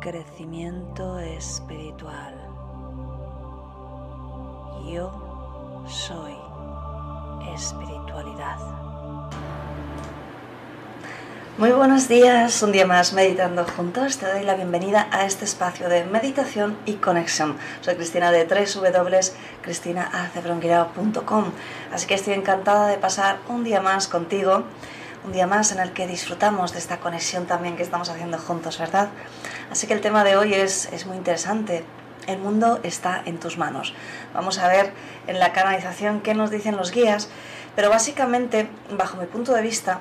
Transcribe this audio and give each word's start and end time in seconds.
crecimiento 0.00 1.18
espiritual. 1.18 2.34
Yo 4.90 5.84
soy 5.86 6.34
espiritualidad. 7.54 8.56
Muy 11.58 11.72
buenos 11.72 12.08
días, 12.08 12.62
un 12.62 12.72
día 12.72 12.86
más 12.86 13.12
meditando 13.12 13.66
juntos. 13.66 14.16
Te 14.16 14.32
doy 14.32 14.44
la 14.44 14.54
bienvenida 14.54 15.08
a 15.10 15.26
este 15.26 15.44
espacio 15.44 15.90
de 15.90 16.06
meditación 16.06 16.78
y 16.86 16.94
conexión. 16.94 17.58
Soy 17.82 17.96
Cristina 17.96 18.32
de 18.32 18.46
www.cristinaacebrongirao.com 18.46 21.44
Así 21.92 22.06
que 22.06 22.14
estoy 22.14 22.32
encantada 22.32 22.88
de 22.88 22.96
pasar 22.96 23.40
un 23.48 23.64
día 23.64 23.82
más 23.82 24.08
contigo, 24.08 24.64
un 25.24 25.32
día 25.32 25.46
más 25.46 25.72
en 25.72 25.80
el 25.80 25.92
que 25.92 26.06
disfrutamos 26.06 26.72
de 26.72 26.78
esta 26.78 26.98
conexión 26.98 27.46
también 27.46 27.76
que 27.76 27.82
estamos 27.82 28.08
haciendo 28.08 28.38
juntos, 28.38 28.78
¿verdad? 28.78 29.08
Así 29.70 29.86
que 29.86 29.94
el 29.94 30.00
tema 30.00 30.24
de 30.24 30.36
hoy 30.36 30.54
es, 30.54 30.86
es 30.92 31.06
muy 31.06 31.16
interesante. 31.16 31.84
El 32.26 32.38
mundo 32.38 32.80
está 32.82 33.22
en 33.24 33.38
tus 33.38 33.58
manos. 33.58 33.94
Vamos 34.34 34.58
a 34.58 34.68
ver 34.68 34.92
en 35.26 35.38
la 35.38 35.52
canalización 35.52 36.20
qué 36.20 36.34
nos 36.34 36.50
dicen 36.50 36.76
los 36.76 36.90
guías, 36.90 37.28
pero 37.76 37.90
básicamente, 37.90 38.68
bajo 38.90 39.16
mi 39.16 39.26
punto 39.26 39.54
de 39.54 39.62
vista, 39.62 40.00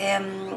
Em, 0.00 0.50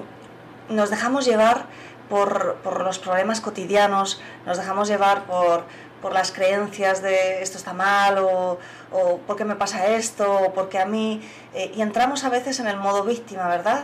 nos 0.70 0.90
dejamos 0.90 1.26
llevar 1.26 1.66
por, 2.10 2.58
los 2.80 3.00
problemas 3.00 3.42
cotidianos, 3.42 4.22
nos 4.46 4.58
dejamos 4.58 4.88
llevar 4.88 5.24
por, 5.26 5.64
las 6.10 6.32
creencias 6.32 7.02
de 7.02 7.42
esto 7.42 7.58
está 7.58 7.74
mal 7.74 8.18
o, 8.18 8.60
o 8.92 9.18
por 9.20 9.36
qué 9.36 9.46
me 9.46 9.56
pasa 9.56 9.88
esto 9.88 10.32
o 10.32 10.54
porque 10.54 10.80
a 10.80 10.86
mí... 10.86 11.22
Eh, 11.54 11.72
y 11.76 11.82
entramos 11.82 12.24
a 12.24 12.30
veces 12.30 12.60
en 12.60 12.68
el 12.68 12.78
modo 12.78 13.04
víctima, 13.04 13.48
¿verdad? 13.48 13.84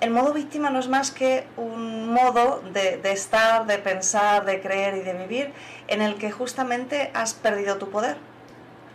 El 0.00 0.10
modo 0.10 0.32
víctima 0.32 0.70
no 0.70 0.80
es 0.80 0.88
más 0.88 1.10
que 1.10 1.46
un 1.56 2.12
modo 2.12 2.62
de, 2.72 2.98
de 2.98 3.12
estar, 3.12 3.66
de 3.66 3.78
pensar, 3.78 4.44
de 4.44 4.60
creer 4.60 4.96
y 4.96 5.00
de 5.00 5.14
vivir 5.14 5.52
en 5.88 6.02
el 6.02 6.16
que 6.16 6.30
justamente 6.30 7.10
has 7.14 7.34
perdido 7.34 7.76
tu 7.76 7.90
poder 7.90 8.16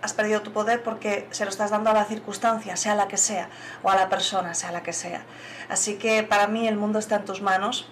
has 0.02 0.14
perdido 0.14 0.42
tu 0.42 0.52
poder 0.52 0.84
porque 0.84 1.28
se 1.32 1.44
lo 1.44 1.50
estás 1.50 1.72
dando 1.72 1.90
a 1.90 1.94
la 1.94 2.06
circunstancia, 2.06 2.76
sea 2.76 2.96
la 2.96 3.08
que 3.08 3.18
sea, 3.18 3.50
o 3.84 3.90
a 3.90 3.96
la 3.96 4.10
persona, 4.10 4.54
sea 4.54 4.72
la 4.72 4.84
que 4.84 4.94
sea. 4.94 5.24
Así 5.70 5.96
que 5.96 6.24
para 6.24 6.48
mí 6.48 6.68
el 6.68 6.78
mundo 6.78 7.00
está 7.00 7.18
en 7.18 7.26
tus 7.26 7.42
manos, 7.42 7.90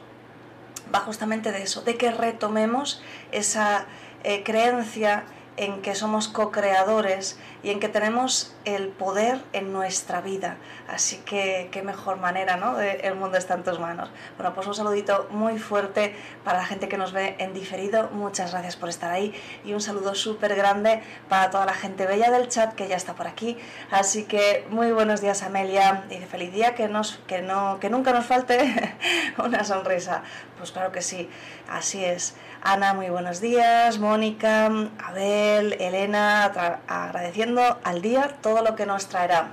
va 0.94 1.00
justamente 1.00 1.52
de 1.52 1.64
eso, 1.64 1.82
de 1.82 1.98
que 1.98 2.12
retomemos 2.12 3.02
esa 3.32 3.86
eh, 4.24 4.44
creencia 4.44 5.24
en 5.58 5.82
que 5.82 5.96
somos 5.96 6.28
co-creadores 6.28 7.38
y 7.64 7.72
en 7.72 7.80
que 7.80 7.90
tenemos 7.90 8.56
el 8.66 8.90
poder 8.90 9.42
en 9.54 9.74
nuestra 9.74 10.22
vida. 10.22 10.58
Así 10.88 11.18
que 11.18 11.70
qué 11.72 11.82
mejor 11.82 12.18
manera, 12.18 12.56
¿no? 12.58 12.80
el 12.80 13.16
mundo 13.16 13.38
está 13.38 13.56
en 13.56 13.64
tus 13.64 13.80
manos. 13.80 14.10
Bueno, 14.38 14.54
pues 14.54 14.68
un 14.68 14.74
saludito 14.74 15.28
muy 15.32 15.60
fuerte 15.60 16.16
para 16.44 16.60
la 16.60 16.66
gente 16.66 16.88
que 16.88 16.98
nos 16.98 17.12
ve 17.12 17.36
en 17.40 17.54
diferido. 17.54 18.10
Muchas 18.12 18.52
gracias 18.52 18.76
por 18.76 18.90
estar 18.90 19.12
ahí 19.12 19.34
y 19.66 19.74
un 19.74 19.82
saludo 19.82 20.16
súper 20.16 20.56
grande 20.56 21.02
para 21.30 21.50
toda 21.50 21.66
la 21.66 21.74
gente 21.74 22.06
bella 22.06 22.32
del 22.32 22.48
chat 22.48 22.74
que 22.74 22.88
ya 22.88 22.96
está 22.96 23.16
por 23.16 23.28
aquí. 23.28 23.58
Así 23.92 24.24
que 24.24 24.66
muy 24.70 24.92
buenos 24.92 25.22
días 25.22 25.44
Amelia. 25.44 26.04
Dice 26.10 26.26
feliz 26.26 26.54
día, 26.54 26.76
que, 26.76 26.88
nos, 26.88 27.20
que, 27.28 27.42
no, 27.42 27.80
que 27.80 27.90
nunca 27.90 28.12
nos 28.14 28.26
falte 28.26 28.98
una 29.38 29.64
sonrisa. 29.64 30.24
Pues 30.58 30.72
claro 30.72 30.92
que 30.92 31.02
sí, 31.02 31.30
así 31.70 32.04
es. 32.04 32.36
Ana, 32.64 32.94
muy 32.94 33.10
buenos 33.10 33.40
días. 33.40 34.00
Mónica, 34.00 34.66
Abel, 34.98 35.74
Elena, 35.80 36.46
agradeciendo 36.88 37.47
al 37.84 38.02
día 38.02 38.38
todo 38.42 38.62
lo 38.62 38.76
que 38.76 38.86
nos 38.86 39.08
traerá. 39.08 39.52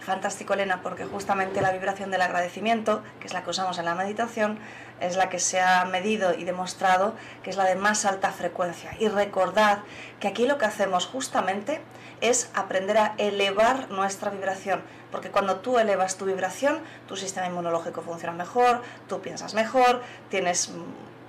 Fantástico, 0.00 0.54
Elena, 0.54 0.80
porque 0.82 1.06
justamente 1.06 1.60
la 1.60 1.72
vibración 1.72 2.10
del 2.10 2.22
agradecimiento, 2.22 3.02
que 3.20 3.26
es 3.26 3.32
la 3.32 3.42
que 3.42 3.50
usamos 3.50 3.78
en 3.78 3.86
la 3.86 3.94
meditación, 3.94 4.58
es 5.00 5.16
la 5.16 5.28
que 5.28 5.38
se 5.38 5.60
ha 5.60 5.84
medido 5.86 6.34
y 6.34 6.44
demostrado 6.44 7.14
que 7.42 7.50
es 7.50 7.56
la 7.56 7.64
de 7.64 7.74
más 7.74 8.04
alta 8.04 8.30
frecuencia. 8.30 8.94
Y 9.00 9.08
recordad 9.08 9.78
que 10.20 10.28
aquí 10.28 10.46
lo 10.46 10.58
que 10.58 10.66
hacemos 10.66 11.06
justamente 11.06 11.80
es 12.20 12.50
aprender 12.54 12.98
a 12.98 13.14
elevar 13.18 13.90
nuestra 13.90 14.30
vibración, 14.30 14.82
porque 15.10 15.30
cuando 15.30 15.56
tú 15.56 15.78
elevas 15.78 16.16
tu 16.16 16.26
vibración, 16.26 16.80
tu 17.08 17.16
sistema 17.16 17.46
inmunológico 17.46 18.02
funciona 18.02 18.34
mejor, 18.34 18.82
tú 19.08 19.20
piensas 19.20 19.54
mejor, 19.54 20.02
tienes 20.28 20.70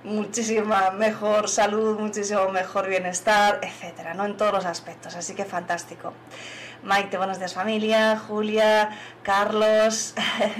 muchísima 0.04 0.90
mejor 0.90 1.48
salud, 1.48 1.98
muchísimo 1.98 2.48
mejor 2.48 2.88
bienestar, 2.88 3.60
etcétera, 3.62 4.14
¿no? 4.14 4.24
En 4.24 4.36
todos 4.36 4.52
los 4.52 4.64
aspectos. 4.64 5.16
Así 5.16 5.34
que 5.34 5.44
fantástico. 5.44 6.12
Maite, 6.82 7.16
buenos 7.16 7.38
días 7.38 7.54
familia, 7.54 8.16
Julia, 8.16 8.90
Carlos, 9.22 10.14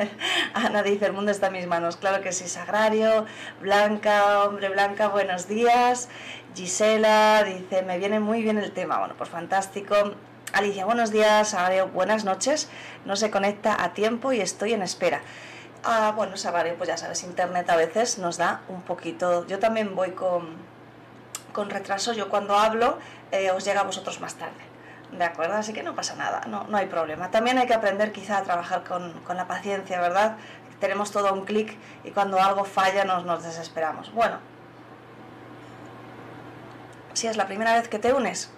Ana 0.54 0.82
dice, 0.82 1.06
el 1.06 1.12
mundo 1.12 1.30
está 1.30 1.48
en 1.48 1.52
mis 1.52 1.66
manos, 1.66 1.96
claro 1.96 2.20
que 2.22 2.32
sí, 2.32 2.48
Sagrario, 2.48 3.26
Blanca, 3.60 4.42
hombre 4.42 4.68
Blanca, 4.70 5.08
buenos 5.08 5.46
días, 5.46 6.08
Gisela 6.54 7.44
dice, 7.44 7.82
me 7.82 7.98
viene 7.98 8.18
muy 8.18 8.42
bien 8.42 8.58
el 8.58 8.72
tema, 8.72 8.98
bueno, 8.98 9.14
pues 9.16 9.30
fantástico, 9.30 9.94
Alicia, 10.52 10.84
buenos 10.84 11.12
días, 11.12 11.50
Sagrario, 11.50 11.88
buenas 11.88 12.24
noches, 12.24 12.68
no 13.04 13.14
se 13.14 13.30
conecta 13.30 13.80
a 13.80 13.92
tiempo 13.92 14.32
y 14.32 14.40
estoy 14.40 14.72
en 14.72 14.82
espera. 14.82 15.20
Ah, 15.84 16.12
bueno, 16.16 16.36
Savario, 16.36 16.76
pues 16.76 16.88
ya 16.88 16.96
sabes, 16.96 17.22
internet 17.22 17.68
a 17.70 17.76
veces 17.76 18.18
nos 18.18 18.36
da 18.36 18.62
un 18.68 18.82
poquito. 18.82 19.46
Yo 19.46 19.58
también 19.58 19.94
voy 19.94 20.12
con, 20.12 20.56
con 21.52 21.70
retraso. 21.70 22.12
Yo 22.12 22.28
cuando 22.28 22.56
hablo 22.56 22.98
eh, 23.30 23.50
os 23.50 23.64
llega 23.64 23.80
a 23.80 23.84
vosotros 23.84 24.20
más 24.20 24.34
tarde. 24.34 24.64
¿De 25.12 25.24
acuerdo? 25.24 25.54
Así 25.54 25.72
que 25.72 25.84
no 25.84 25.94
pasa 25.94 26.16
nada, 26.16 26.42
no, 26.48 26.64
no 26.64 26.76
hay 26.76 26.86
problema. 26.86 27.30
También 27.30 27.58
hay 27.58 27.66
que 27.66 27.74
aprender 27.74 28.10
quizá 28.12 28.38
a 28.38 28.42
trabajar 28.42 28.82
con, 28.82 29.12
con 29.20 29.36
la 29.36 29.46
paciencia, 29.46 30.00
¿verdad? 30.00 30.36
Tenemos 30.80 31.12
todo 31.12 31.32
un 31.32 31.44
clic 31.44 31.76
y 32.04 32.10
cuando 32.10 32.40
algo 32.40 32.64
falla 32.64 33.04
nos, 33.04 33.24
nos 33.24 33.44
desesperamos. 33.44 34.12
Bueno, 34.12 34.38
si 37.14 37.28
es 37.28 37.36
la 37.36 37.46
primera 37.46 37.74
vez 37.74 37.88
que 37.88 37.98
te 37.98 38.12
unes, 38.12 38.50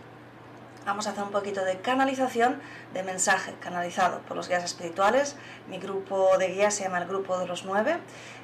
vamos 0.88 1.06
a 1.06 1.10
hacer 1.10 1.22
un 1.22 1.30
poquito 1.30 1.64
de 1.66 1.80
canalización 1.82 2.62
de 2.94 3.02
mensaje 3.02 3.52
canalizado 3.60 4.20
por 4.20 4.38
los 4.38 4.48
guías 4.48 4.64
espirituales. 4.64 5.36
Mi 5.68 5.78
grupo 5.78 6.38
de 6.38 6.48
guías 6.48 6.74
se 6.74 6.84
llama 6.84 6.96
el 6.96 7.06
Grupo 7.06 7.38
de 7.38 7.46
los 7.46 7.66
Nueve 7.66 7.98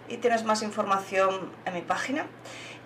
y 0.09 0.19
tienes 0.19 0.45
más 0.45 0.61
información 0.63 1.51
en 1.65 1.73
mi 1.73 1.81
página. 1.81 2.27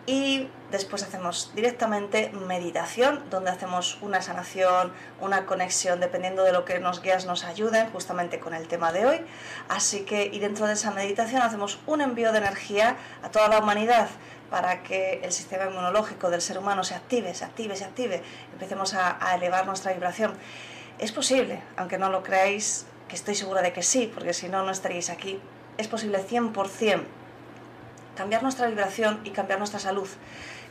Y 0.07 0.49
después 0.71 1.03
hacemos 1.03 1.53
directamente 1.57 2.31
meditación, 2.31 3.29
donde 3.31 3.51
hacemos 3.51 3.99
una 4.01 4.23
sanación, 4.23 4.93
una 5.21 5.45
conexión, 5.45 5.99
dependiendo 5.99 6.45
de 6.45 6.53
lo 6.53 6.65
que 6.65 6.79
los 6.79 7.03
guías 7.03 7.27
nos 7.27 7.45
ayuden, 7.45 7.91
justamente 7.91 8.39
con 8.39 8.55
el 8.55 8.69
tema 8.69 8.93
de 8.93 9.07
hoy. 9.07 9.21
Así 9.69 10.05
que, 10.05 10.31
y 10.33 10.39
dentro 10.39 10.67
de 10.67 10.75
esa 10.75 10.93
meditación 10.93 11.43
hacemos 11.43 11.81
un 11.87 12.01
envío 12.01 12.31
de 12.31 12.39
energía 12.39 12.97
a 13.23 13.31
toda 13.31 13.49
la 13.49 13.59
humanidad 13.59 14.09
para 14.51 14.83
que 14.83 15.21
el 15.23 15.33
sistema 15.33 15.67
inmunológico 15.67 16.31
del 16.31 16.41
ser 16.41 16.59
humano 16.59 16.85
se 16.85 16.95
active, 16.95 17.35
se 17.35 17.45
active, 17.45 17.77
se 17.77 17.85
active, 17.85 18.23
empecemos 18.53 18.95
a, 18.95 19.35
elevar 19.35 19.67
nuestra 19.67 19.93
vibración. 19.93 20.33
Es 20.99 21.13
posible, 21.13 21.63
aunque 21.77 21.99
no 21.99 22.09
lo 22.11 22.23
creáis, 22.23 22.87
que 23.09 23.17
estoy 23.17 23.35
segura 23.35 23.63
de 23.63 23.73
que 23.73 23.83
sí, 23.83 24.11
porque 24.13 24.33
si 24.33 24.49
no, 24.49 24.63
no 24.63 24.71
estaríais 24.71 25.11
aquí. 25.11 25.41
Es 25.77 25.89
posible 25.89 26.19
100% 26.25 27.03
cambiar 28.17 28.43
nuestra 28.43 28.67
vibración 28.67 29.21
y 29.25 29.31
cambiar 29.31 29.59
nuestra 29.61 29.79
salud. 29.79 30.09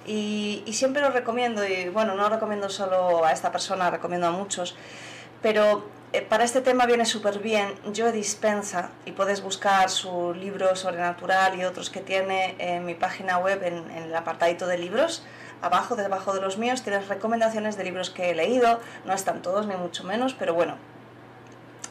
Y, 0.05 0.63
y 0.65 0.73
siempre 0.73 1.01
lo 1.01 1.09
recomiendo, 1.09 1.65
y 1.65 1.89
bueno, 1.89 2.15
no 2.15 2.29
recomiendo 2.29 2.69
solo 2.69 3.25
a 3.25 3.31
esta 3.31 3.51
persona, 3.51 3.89
recomiendo 3.89 4.27
a 4.27 4.31
muchos, 4.31 4.75
pero 5.41 5.96
para 6.29 6.45
este 6.45 6.61
tema 6.61 6.85
viene 6.85 7.05
súper 7.05 7.39
bien 7.39 7.73
Joe 7.95 8.11
Dispensa 8.11 8.91
y 9.05 9.11
puedes 9.11 9.41
buscar 9.41 9.89
su 9.89 10.33
libro 10.33 10.75
sobrenatural 10.75 11.59
y 11.59 11.65
otros 11.65 11.89
que 11.89 11.99
tiene 11.99 12.55
en 12.59 12.85
mi 12.85 12.95
página 12.95 13.37
web 13.37 13.61
en, 13.63 13.91
el 13.91 14.15
apartadito 14.15 14.67
de 14.67 14.77
libros. 14.77 15.23
Abajo, 15.61 15.95
debajo 15.95 16.33
de 16.33 16.41
los 16.41 16.57
míos, 16.57 16.81
tienes 16.83 17.07
recomendaciones 17.07 17.77
de 17.77 17.83
libros 17.83 18.09
que 18.09 18.29
he 18.29 18.35
leído. 18.35 18.79
No 19.05 19.13
están 19.13 19.41
todos, 19.41 19.67
ni 19.67 19.75
mucho 19.75 20.03
menos, 20.05 20.33
pero 20.33 20.53
bueno, 20.53 20.75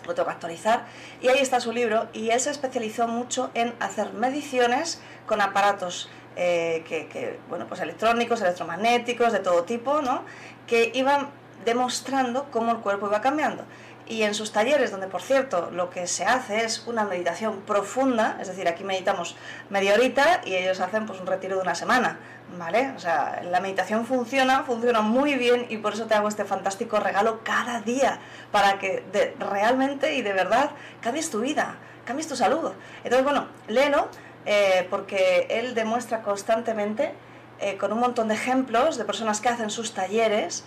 lo 0.07 0.15
tengo 0.15 0.27
que 0.27 0.33
actualizar. 0.33 0.87
Y 1.21 1.29
ahí 1.29 1.39
está 1.39 1.61
su 1.61 1.73
libro 1.73 2.09
y 2.13 2.31
él 2.31 2.41
se 2.41 2.51
especializó 2.51 3.07
mucho 3.09 3.51
en 3.55 3.75
hacer 3.81 4.13
mediciones 4.13 5.01
con 5.27 5.41
aparatos 5.41 6.09
eh, 6.37 6.85
que, 6.89 7.39
bueno, 7.49 7.67
pues 7.67 7.81
electrónicos, 7.81 8.41
electromagnéticos, 8.41 9.33
de 9.33 9.41
todo 9.41 9.65
tipo, 9.65 10.01
¿no? 10.01 10.23
que 10.67 10.91
iban 10.95 11.29
demostrando 11.65 12.47
cómo 12.51 12.73
el 12.73 12.79
cuerpo 12.79 13.09
iba 13.09 13.21
cambiando 13.21 13.65
y 14.09 14.23
en 14.23 14.35
sus 14.35 14.53
talleres, 14.53 14.91
donde 14.91 15.09
por 15.09 15.23
cierto 15.23 15.71
lo 15.73 15.91
que 15.91 16.07
se 16.07 16.25
hace 16.25 16.65
es 16.65 16.87
una 16.87 17.05
meditación 17.05 17.63
profunda, 17.63 18.39
es 18.41 18.49
decir, 18.49 18.69
aquí 18.69 18.85
meditamos 18.85 19.37
media 19.69 19.95
horita 19.95 20.43
y 20.45 20.55
ellos 20.55 20.81
hacen 20.81 21.07
pues 21.07 21.21
un 21.21 21.27
retiro 21.27 21.57
de 21.57 21.63
una 21.63 21.75
semana, 21.75 22.19
¿vale? 22.57 22.93
O 22.97 23.01
sea, 23.01 23.43
la 23.43 23.61
meditación 23.61 24.07
funciona, 24.07 24.63
funciona 24.63 25.01
muy 25.01 25.35
bien 25.35 25.67
y 25.69 25.79
por 25.79 25.95
eso 25.95 26.07
te 26.07 26.15
hago 26.15 26.29
este 26.29 26.45
fantástico 26.45 27.01
regalo 27.01 27.41
cada 27.43 27.81
día, 27.81 28.21
para 28.53 28.79
que 28.79 29.05
realmente 29.39 30.15
y 30.15 30.23
de 30.23 30.33
verdad 30.33 30.71
cambies 31.01 31.31
tu 31.31 31.41
vida, 31.41 31.77
cambies 32.05 32.29
tu 32.29 32.37
salud. 32.37 32.73
Entonces, 33.03 33.25
bueno, 33.25 33.49
léelo 33.67 34.09
eh, 34.45 34.87
porque 34.89 35.49
él 35.51 35.75
demuestra 35.75 36.23
constantemente 36.23 37.13
eh, 37.59 37.77
con 37.77 37.93
un 37.93 37.99
montón 37.99 38.29
de 38.29 38.35
ejemplos 38.35 38.97
de 38.99 39.05
personas 39.05 39.41
que 39.41 39.49
hacen 39.49 39.71
sus 39.71 39.93
talleres, 39.95 40.63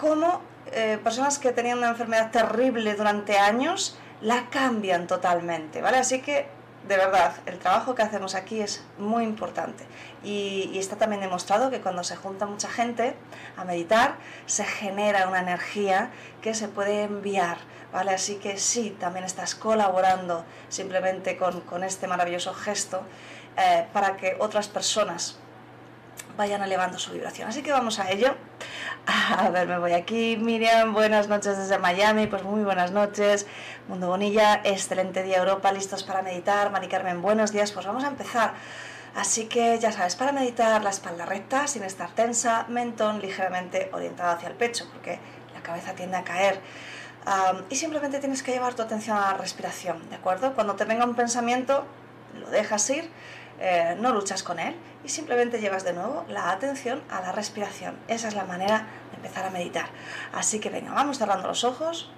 cómo 0.00 0.40
eh, 0.72 0.98
personas 1.02 1.38
que 1.38 1.52
tenían 1.52 1.78
una 1.78 1.88
enfermedad 1.88 2.30
terrible 2.30 2.94
durante 2.94 3.38
años 3.38 3.98
la 4.20 4.48
cambian 4.50 5.06
totalmente, 5.06 5.82
¿vale? 5.82 5.98
Así 5.98 6.20
que, 6.20 6.46
de 6.88 6.96
verdad, 6.96 7.34
el 7.46 7.58
trabajo 7.58 7.94
que 7.94 8.02
hacemos 8.02 8.34
aquí 8.34 8.60
es 8.60 8.84
muy 8.98 9.24
importante. 9.24 9.84
Y, 10.24 10.78
está 10.78 10.96
también 10.96 11.20
demostrado 11.20 11.70
que 11.70 11.80
cuando 11.80 12.04
se 12.04 12.16
junta 12.16 12.46
mucha 12.46 12.68
gente 12.68 13.14
a 13.56 13.64
meditar, 13.64 14.16
se 14.46 14.64
genera 14.64 15.28
una 15.28 15.40
energía 15.40 16.10
que 16.40 16.54
se 16.54 16.68
puede 16.68 17.02
enviar, 17.02 17.58
¿vale? 17.92 18.12
Así 18.12 18.36
que 18.36 18.58
sí, 18.58 18.96
también 18.98 19.24
estás 19.24 19.54
colaborando 19.54 20.44
simplemente 20.68 21.36
con, 21.36 21.60
con 21.62 21.84
este 21.84 22.06
maravilloso 22.06 22.54
gesto 22.54 23.02
eh, 23.56 23.86
para 23.92 24.16
que 24.16 24.36
otras 24.38 24.68
personas 24.68 25.36
vayan 26.36 26.62
elevando 26.62 26.98
su 26.98 27.12
vibración. 27.12 27.48
Así 27.48 27.62
que 27.62 27.72
vamos 27.72 27.98
a 27.98 28.10
ello. 28.10 28.34
A 29.06 29.48
ver, 29.50 29.66
me 29.66 29.78
voy 29.78 29.92
aquí. 29.92 30.36
Miriam, 30.36 30.92
buenas 30.92 31.28
noches 31.28 31.56
desde 31.56 31.78
Miami. 31.78 32.26
Pues 32.26 32.42
muy 32.42 32.62
buenas 32.62 32.92
noches. 32.92 33.46
Mundo 33.88 34.08
Bonilla, 34.08 34.60
excelente 34.64 35.22
día 35.22 35.38
Europa, 35.38 35.72
listos 35.72 36.02
para 36.02 36.22
meditar. 36.22 36.70
Mari 36.70 36.88
Carmen, 36.88 37.22
buenos 37.22 37.52
días. 37.52 37.72
Pues 37.72 37.86
vamos 37.86 38.04
a 38.04 38.08
empezar. 38.08 38.54
Así 39.14 39.46
que 39.46 39.78
ya 39.78 39.92
sabes, 39.92 40.16
para 40.16 40.32
meditar 40.32 40.82
la 40.82 40.90
espalda 40.90 41.26
recta, 41.26 41.66
sin 41.66 41.82
estar 41.82 42.10
tensa, 42.10 42.64
mentón 42.68 43.20
ligeramente 43.20 43.90
orientado 43.92 44.30
hacia 44.30 44.48
el 44.48 44.54
pecho, 44.54 44.88
porque 44.90 45.18
la 45.52 45.62
cabeza 45.62 45.92
tiende 45.92 46.16
a 46.16 46.24
caer. 46.24 46.60
y 47.68 47.76
simplemente 47.76 48.20
tienes 48.20 48.42
que 48.42 48.52
llevar 48.52 48.74
tu 48.74 48.82
atención 48.82 49.16
a 49.18 49.32
la 49.32 49.34
respiración, 49.34 50.08
¿de 50.08 50.16
acuerdo? 50.16 50.54
Cuando 50.54 50.76
te 50.76 50.86
venga 50.86 51.04
un 51.04 51.14
pensamiento, 51.14 51.84
lo 52.40 52.48
dejas 52.48 52.88
ir 52.90 53.10
eh, 53.64 53.96
no 54.00 54.12
luchas 54.12 54.42
con 54.42 54.58
él 54.58 54.74
y 55.04 55.08
simplemente 55.08 55.60
llevas 55.60 55.84
de 55.84 55.92
nuevo 55.92 56.24
la 56.28 56.50
atención 56.50 57.00
a 57.08 57.20
la 57.20 57.30
respiración. 57.30 57.96
Esa 58.08 58.26
es 58.26 58.34
la 58.34 58.44
manera 58.44 58.88
de 59.10 59.16
empezar 59.18 59.46
a 59.46 59.50
meditar. 59.50 59.86
Así 60.32 60.58
que 60.58 60.68
venga, 60.68 60.92
vamos 60.92 61.18
cerrando 61.18 61.46
los 61.46 61.62
ojos. 61.62 62.10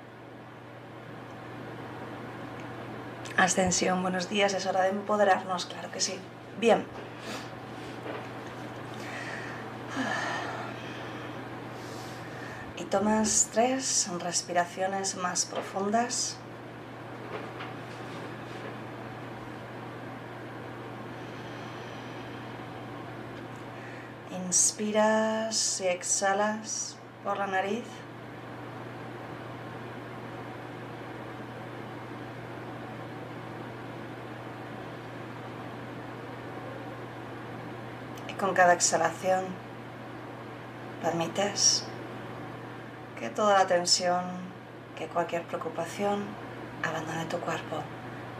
Ascensión, 3.36 4.00
buenos 4.00 4.30
días, 4.30 4.54
es 4.54 4.64
hora 4.64 4.84
de 4.84 4.88
empoderarnos, 4.88 5.66
claro 5.66 5.90
que 5.90 6.00
sí. 6.00 6.18
Bien. 6.58 6.86
Y 12.78 12.84
tomas 12.84 13.50
tres 13.52 14.08
respiraciones 14.18 15.16
más 15.16 15.44
profundas. 15.44 16.38
Inspiras 24.46 25.80
y 25.80 25.86
exhalas 25.88 26.96
por 27.24 27.38
la 27.38 27.46
nariz. 27.46 27.84
Y 38.28 38.32
con 38.34 38.52
cada 38.52 38.74
exhalación 38.74 39.44
permites 41.02 41.84
que 43.18 43.30
toda 43.30 43.58
la 43.58 43.66
tensión, 43.66 44.24
que 44.96 45.06
cualquier 45.06 45.42
preocupación 45.44 46.24
abandone 46.82 47.24
tu 47.26 47.38
cuerpo 47.38 47.82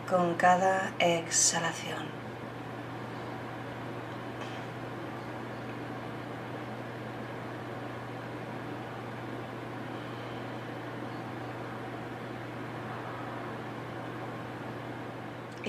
con 0.08 0.34
cada 0.34 0.92
exhalación. 0.98 2.23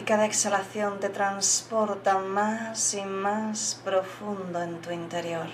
Cada 0.06 0.26
exhalación 0.26 1.00
te 1.00 1.10
transporta 1.10 2.20
más 2.20 2.94
y 2.94 3.02
más 3.04 3.82
profundo 3.84 4.62
en 4.62 4.80
tu 4.80 4.92
interior. 4.92 5.48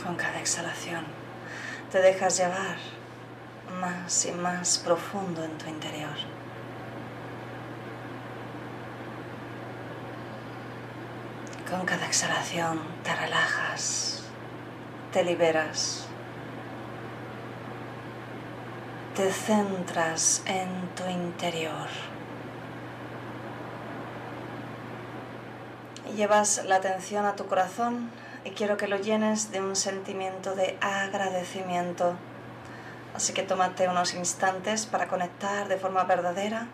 Con 0.00 0.14
cada 0.14 0.38
exhalación 0.38 1.04
te 1.90 2.00
dejas 2.00 2.36
llevar 2.36 2.76
más 3.80 4.26
y 4.26 4.32
más 4.32 4.78
profundo 4.78 5.42
en 5.42 5.58
tu 5.58 5.68
interior. 5.68 6.14
Con 11.68 11.84
cada 11.84 12.06
exhalación 12.06 12.80
te 13.02 13.12
relajas 13.16 14.13
te 15.14 15.22
liberas. 15.22 16.06
Te 19.14 19.30
centras 19.30 20.42
en 20.44 20.88
tu 20.96 21.08
interior. 21.08 21.86
Llevas 26.16 26.64
la 26.64 26.76
atención 26.76 27.26
a 27.26 27.36
tu 27.36 27.46
corazón 27.46 28.10
y 28.44 28.50
quiero 28.50 28.76
que 28.76 28.88
lo 28.88 28.96
llenes 28.96 29.52
de 29.52 29.60
un 29.60 29.76
sentimiento 29.76 30.56
de 30.56 30.76
agradecimiento. 30.80 32.16
Así 33.14 33.32
que 33.32 33.44
tómate 33.44 33.88
unos 33.88 34.14
instantes 34.14 34.84
para 34.84 35.06
conectar 35.06 35.68
de 35.68 35.76
forma 35.76 36.02
verdadera, 36.02 36.66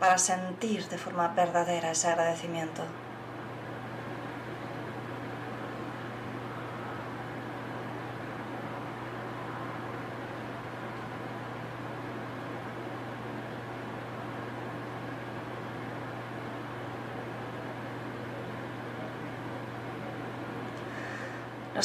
para 0.00 0.16
sentir 0.16 0.88
de 0.88 0.96
forma 0.96 1.28
verdadera 1.28 1.90
ese 1.90 2.08
agradecimiento. 2.08 2.84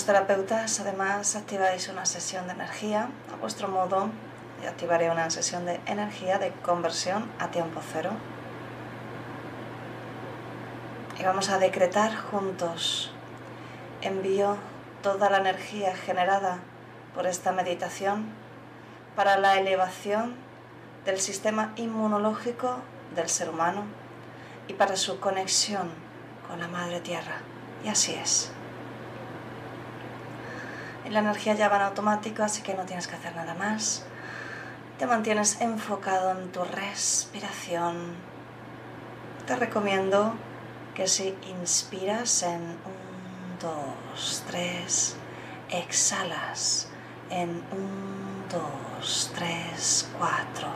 Terapeutas 0.08 0.80
además 0.80 1.36
activáis 1.36 1.90
una 1.90 2.06
sesión 2.06 2.48
de 2.48 2.54
energía 2.54 3.10
a 3.34 3.36
vuestro 3.42 3.68
modo. 3.68 4.10
y 4.64 4.66
activaré 4.66 5.12
una 5.12 5.30
sesión 5.30 5.68
de 5.68 5.80
energía 5.86 6.40
de 6.40 6.52
conversión 6.64 7.30
a 7.38 7.50
tiempo 7.52 7.80
cero. 7.94 8.10
Y 11.20 11.24
vamos 11.24 11.50
a 11.50 11.60
decretar 11.60 12.16
juntos. 12.16 13.12
Envío 14.02 14.58
toda 15.04 15.30
la 15.30 15.38
energía 15.38 15.96
generada 15.96 16.58
por 17.14 17.28
esta 17.28 17.52
meditación 17.52 18.26
para 19.16 19.38
la 19.38 19.60
elevación 19.60 20.36
del 21.06 21.20
sistema 21.20 21.74
inmunológico 21.76 22.80
del 23.14 23.30
ser 23.30 23.50
humano 23.50 23.84
y 24.68 24.74
para 24.74 24.96
su 24.96 25.20
conexión 25.20 25.92
con 26.48 26.60
la 26.60 26.68
Madre 26.68 27.00
Tierra. 27.00 27.42
Y 27.86 27.90
así 27.90 28.16
es 28.16 28.57
la 31.10 31.20
energía 31.20 31.54
ya 31.54 31.70
va 31.70 31.78
en 31.78 31.84
automático, 31.84 32.44
así 32.44 32.62
que 32.62 32.74
no 32.74 32.84
tienes 32.84 33.08
que 33.08 33.16
hacer 33.16 33.36
nada 33.36 33.54
más. 33.54 34.06
Te 34.98 35.06
mantienes 35.06 35.62
enfocado 35.62 36.32
en 36.32 36.52
tu 36.52 36.64
respiración. 36.64 38.16
Te 39.46 39.56
recomiendo 39.56 40.34
que 40.96 41.08
si 41.08 41.38
inspiras 41.48 42.44
en 42.44 42.62
1, 42.62 42.78
2, 43.62 44.44
3, 44.48 45.16
exhalas 45.70 46.90
en 47.30 47.50
1, 47.50 47.62
2, 49.00 49.32
3, 49.36 50.10
4. 50.18 50.68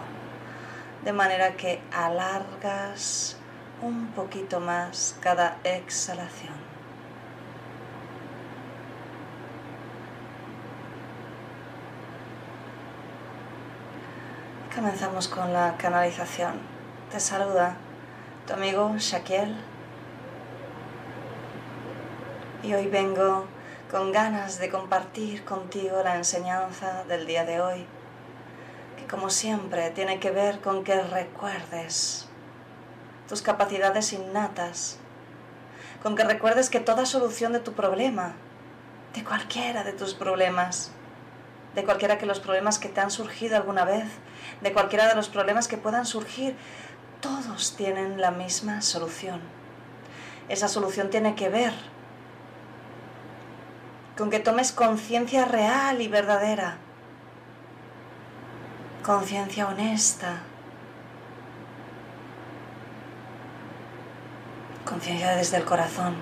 De 1.03 1.13
manera 1.13 1.57
que 1.57 1.81
alargas 1.91 3.37
un 3.81 4.07
poquito 4.07 4.59
más 4.59 5.17
cada 5.19 5.57
exhalación. 5.63 6.70
Comenzamos 14.81 15.27
con 15.27 15.53
la 15.53 15.77
canalización. 15.77 16.53
Te 17.11 17.19
saluda 17.19 17.75
tu 18.47 18.53
amigo 18.53 18.95
Shaquiel 18.97 19.55
Y 22.63 22.73
hoy 22.73 22.87
vengo 22.87 23.45
con 23.91 24.11
ganas 24.11 24.57
de 24.57 24.71
compartir 24.71 25.45
contigo 25.45 26.01
la 26.03 26.15
enseñanza 26.15 27.03
del 27.03 27.27
día 27.27 27.45
de 27.45 27.61
hoy, 27.61 27.85
que 28.97 29.05
como 29.05 29.29
siempre 29.29 29.91
tiene 29.91 30.19
que 30.19 30.31
ver 30.31 30.61
con 30.61 30.83
que 30.83 30.99
recuerdes 30.99 32.27
tus 33.29 33.43
capacidades 33.43 34.11
innatas, 34.13 34.97
con 36.01 36.15
que 36.15 36.23
recuerdes 36.23 36.71
que 36.71 36.79
toda 36.79 37.05
solución 37.05 37.53
de 37.53 37.59
tu 37.59 37.73
problema, 37.73 38.33
de 39.13 39.23
cualquiera 39.23 39.83
de 39.83 39.93
tus 39.93 40.15
problemas, 40.15 40.91
de 41.75 41.83
cualquiera 41.83 42.17
que 42.17 42.25
los 42.25 42.39
problemas 42.39 42.79
que 42.79 42.89
te 42.89 42.99
han 43.01 43.11
surgido 43.11 43.55
alguna 43.55 43.85
vez, 43.85 44.05
de 44.61 44.73
cualquiera 44.73 45.07
de 45.07 45.15
los 45.15 45.29
problemas 45.29 45.67
que 45.67 45.77
puedan 45.77 46.05
surgir, 46.05 46.55
todos 47.21 47.75
tienen 47.75 48.19
la 48.19 48.31
misma 48.31 48.81
solución. 48.81 49.39
Esa 50.49 50.67
solución 50.67 51.09
tiene 51.09 51.35
que 51.35 51.49
ver 51.49 51.73
con 54.17 54.29
que 54.29 54.39
tomes 54.39 54.71
conciencia 54.71 55.45
real 55.45 56.01
y 56.01 56.07
verdadera, 56.07 56.77
conciencia 59.03 59.67
honesta, 59.67 60.41
conciencia 64.85 65.31
desde 65.31 65.57
el 65.57 65.65
corazón, 65.65 66.15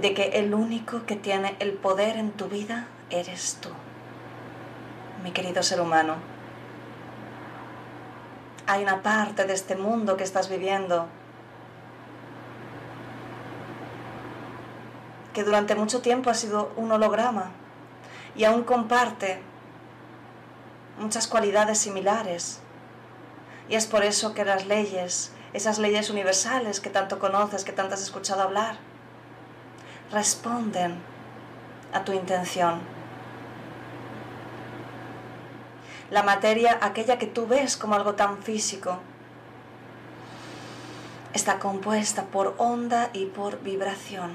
de 0.00 0.14
que 0.14 0.38
el 0.38 0.54
único 0.54 1.04
que 1.06 1.16
tiene 1.16 1.56
el 1.58 1.72
poder 1.72 2.16
en 2.16 2.32
tu 2.32 2.46
vida 2.46 2.86
eres 3.10 3.58
tú, 3.60 3.68
mi 5.22 5.32
querido 5.32 5.62
ser 5.62 5.80
humano. 5.80 6.16
Hay 8.66 8.82
una 8.82 9.02
parte 9.02 9.44
de 9.44 9.52
este 9.52 9.76
mundo 9.76 10.16
que 10.16 10.24
estás 10.24 10.48
viviendo 10.48 11.08
que 15.34 15.44
durante 15.44 15.74
mucho 15.74 16.00
tiempo 16.00 16.30
ha 16.30 16.34
sido 16.34 16.72
un 16.76 16.90
holograma 16.92 17.50
y 18.36 18.44
aún 18.44 18.62
comparte 18.64 19.40
muchas 20.98 21.26
cualidades 21.26 21.78
similares. 21.78 22.60
Y 23.68 23.74
es 23.74 23.86
por 23.86 24.04
eso 24.04 24.34
que 24.34 24.44
las 24.44 24.66
leyes, 24.66 25.32
esas 25.52 25.78
leyes 25.78 26.08
universales 26.08 26.80
que 26.80 26.90
tanto 26.90 27.18
conoces, 27.18 27.64
que 27.64 27.72
tanto 27.72 27.94
has 27.94 28.02
escuchado 28.02 28.42
hablar, 28.42 28.76
responden 30.14 30.96
a 31.92 32.04
tu 32.04 32.12
intención. 32.12 32.80
La 36.10 36.22
materia, 36.22 36.78
aquella 36.80 37.18
que 37.18 37.26
tú 37.26 37.46
ves 37.46 37.76
como 37.76 37.96
algo 37.96 38.14
tan 38.14 38.42
físico, 38.42 39.00
está 41.32 41.58
compuesta 41.58 42.24
por 42.26 42.54
onda 42.58 43.10
y 43.12 43.26
por 43.26 43.60
vibración. 43.60 44.32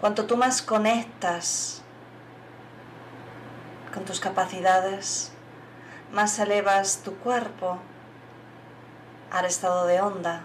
Cuanto 0.00 0.26
tú 0.26 0.36
más 0.36 0.60
conectas 0.60 1.82
con 3.94 4.04
tus 4.04 4.20
capacidades, 4.20 5.32
más 6.12 6.38
elevas 6.38 7.00
tu 7.02 7.16
cuerpo 7.16 7.78
al 9.30 9.46
estado 9.46 9.86
de 9.86 10.00
onda. 10.02 10.44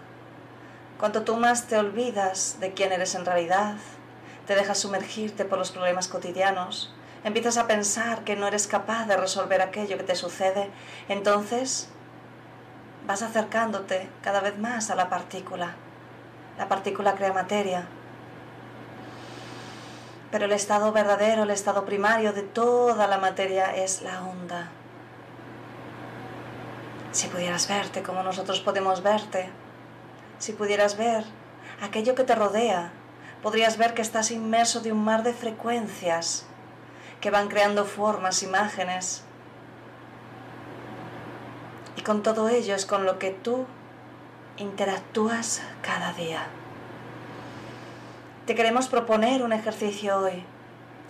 Cuanto 1.00 1.22
tú 1.22 1.36
más 1.36 1.66
te 1.66 1.78
olvidas 1.78 2.58
de 2.60 2.74
quién 2.74 2.92
eres 2.92 3.14
en 3.14 3.24
realidad, 3.24 3.74
te 4.46 4.54
dejas 4.54 4.78
sumergirte 4.78 5.44
por 5.44 5.58
los 5.58 5.70
problemas 5.70 6.06
cotidianos, 6.06 6.94
empiezas 7.24 7.56
a 7.56 7.66
pensar 7.66 8.22
que 8.22 8.36
no 8.36 8.46
eres 8.46 8.66
capaz 8.66 9.06
de 9.06 9.16
resolver 9.16 9.62
aquello 9.62 9.96
que 9.96 10.04
te 10.04 10.14
sucede, 10.14 10.70
entonces 11.08 11.88
vas 13.06 13.22
acercándote 13.22 14.08
cada 14.22 14.40
vez 14.40 14.58
más 14.58 14.90
a 14.90 14.94
la 14.94 15.08
partícula. 15.08 15.74
La 16.58 16.68
partícula 16.68 17.14
crea 17.14 17.32
materia 17.32 17.88
pero 20.30 20.44
el 20.44 20.52
estado 20.52 20.92
verdadero, 20.92 21.42
el 21.42 21.50
estado 21.50 21.84
primario 21.84 22.32
de 22.32 22.42
toda 22.42 23.06
la 23.08 23.18
materia 23.18 23.74
es 23.74 24.02
la 24.02 24.22
onda. 24.22 24.68
Si 27.10 27.26
pudieras 27.26 27.68
verte 27.68 28.02
como 28.02 28.22
nosotros 28.22 28.60
podemos 28.60 29.02
verte, 29.02 29.50
si 30.40 30.52
pudieras 30.52 30.96
ver 30.96 31.24
aquello 31.82 32.14
que 32.14 32.24
te 32.24 32.34
rodea, 32.34 32.90
podrías 33.42 33.76
ver 33.76 33.94
que 33.94 34.02
estás 34.02 34.30
inmerso 34.30 34.80
de 34.80 34.90
un 34.90 35.04
mar 35.04 35.22
de 35.22 35.34
frecuencias 35.34 36.46
que 37.20 37.30
van 37.30 37.48
creando 37.48 37.84
formas, 37.84 38.42
imágenes. 38.42 39.22
Y 41.96 42.00
con 42.00 42.22
todo 42.22 42.48
ello 42.48 42.74
es 42.74 42.86
con 42.86 43.04
lo 43.04 43.18
que 43.18 43.30
tú 43.30 43.66
interactúas 44.56 45.60
cada 45.82 46.14
día. 46.14 46.46
Te 48.46 48.54
queremos 48.54 48.88
proponer 48.88 49.42
un 49.42 49.52
ejercicio 49.52 50.18
hoy. 50.18 50.42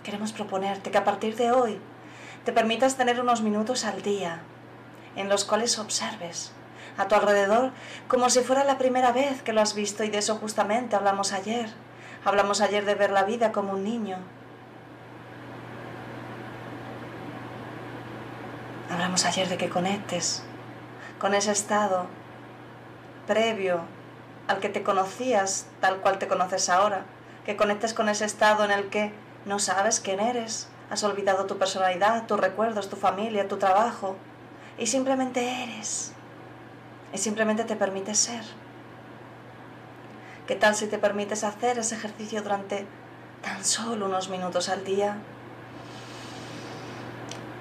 Queremos 0.03 0.33
proponerte 0.33 0.91
que 0.91 0.97
a 0.97 1.05
partir 1.05 1.37
de 1.37 1.53
hoy 1.53 1.79
te 2.43 2.51
permitas 2.51 2.97
tener 2.97 3.21
unos 3.21 3.41
minutos 3.41 3.85
al 3.85 4.01
día 4.01 4.41
en 5.15 5.29
los 5.29 5.45
cuales 5.45 5.79
observes 5.79 6.51
a 6.97 7.07
tu 7.07 7.15
alrededor 7.15 7.71
como 8.07 8.29
si 8.29 8.41
fuera 8.41 8.63
la 8.63 8.77
primera 8.77 9.11
vez 9.11 9.41
que 9.41 9.53
lo 9.53 9.61
has 9.61 9.75
visto 9.75 10.03
y 10.03 10.09
de 10.09 10.19
eso 10.19 10.35
justamente 10.37 10.95
hablamos 10.95 11.33
ayer. 11.33 11.69
Hablamos 12.23 12.61
ayer 12.61 12.85
de 12.85 12.95
ver 12.95 13.11
la 13.11 13.23
vida 13.23 13.51
como 13.51 13.73
un 13.73 13.83
niño. 13.83 14.17
Hablamos 18.91 19.25
ayer 19.25 19.47
de 19.47 19.57
que 19.57 19.69
conectes 19.69 20.43
con 21.19 21.33
ese 21.33 21.51
estado 21.51 22.07
previo 23.25 23.81
al 24.47 24.59
que 24.59 24.69
te 24.69 24.83
conocías 24.83 25.67
tal 25.79 25.97
cual 25.97 26.19
te 26.19 26.27
conoces 26.27 26.69
ahora 26.69 27.05
que 27.45 27.55
conectes 27.55 27.93
con 27.93 28.09
ese 28.09 28.25
estado 28.25 28.63
en 28.63 28.71
el 28.71 28.89
que 28.89 29.11
no 29.45 29.59
sabes 29.59 29.99
quién 29.99 30.19
eres, 30.19 30.67
has 30.89 31.03
olvidado 31.03 31.45
tu 31.45 31.57
personalidad, 31.57 32.27
tus 32.27 32.39
recuerdos, 32.39 32.89
tu 32.89 32.95
familia, 32.95 33.47
tu 33.47 33.57
trabajo, 33.57 34.15
y 34.77 34.87
simplemente 34.87 35.63
eres, 35.63 36.13
y 37.13 37.17
simplemente 37.17 37.63
te 37.63 37.75
permites 37.75 38.17
ser. 38.17 38.43
¿Qué 40.47 40.55
tal 40.55 40.75
si 40.75 40.87
te 40.87 40.97
permites 40.97 41.43
hacer 41.43 41.79
ese 41.79 41.95
ejercicio 41.95 42.41
durante 42.41 42.85
tan 43.41 43.63
solo 43.63 44.05
unos 44.05 44.29
minutos 44.29 44.69
al 44.69 44.83
día? 44.83 45.17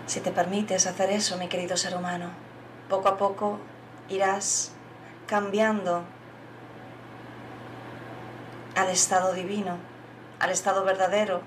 Si 0.06 0.20
te 0.20 0.32
permites 0.32 0.86
hacer 0.86 1.10
eso, 1.10 1.36
mi 1.36 1.48
querido 1.48 1.76
ser 1.76 1.96
humano, 1.96 2.30
poco 2.88 3.08
a 3.08 3.16
poco 3.16 3.58
irás 4.08 4.72
cambiando 5.26 6.02
al 8.74 8.88
estado 8.88 9.32
divino, 9.32 9.76
al 10.40 10.50
estado 10.50 10.84
verdadero, 10.84 11.42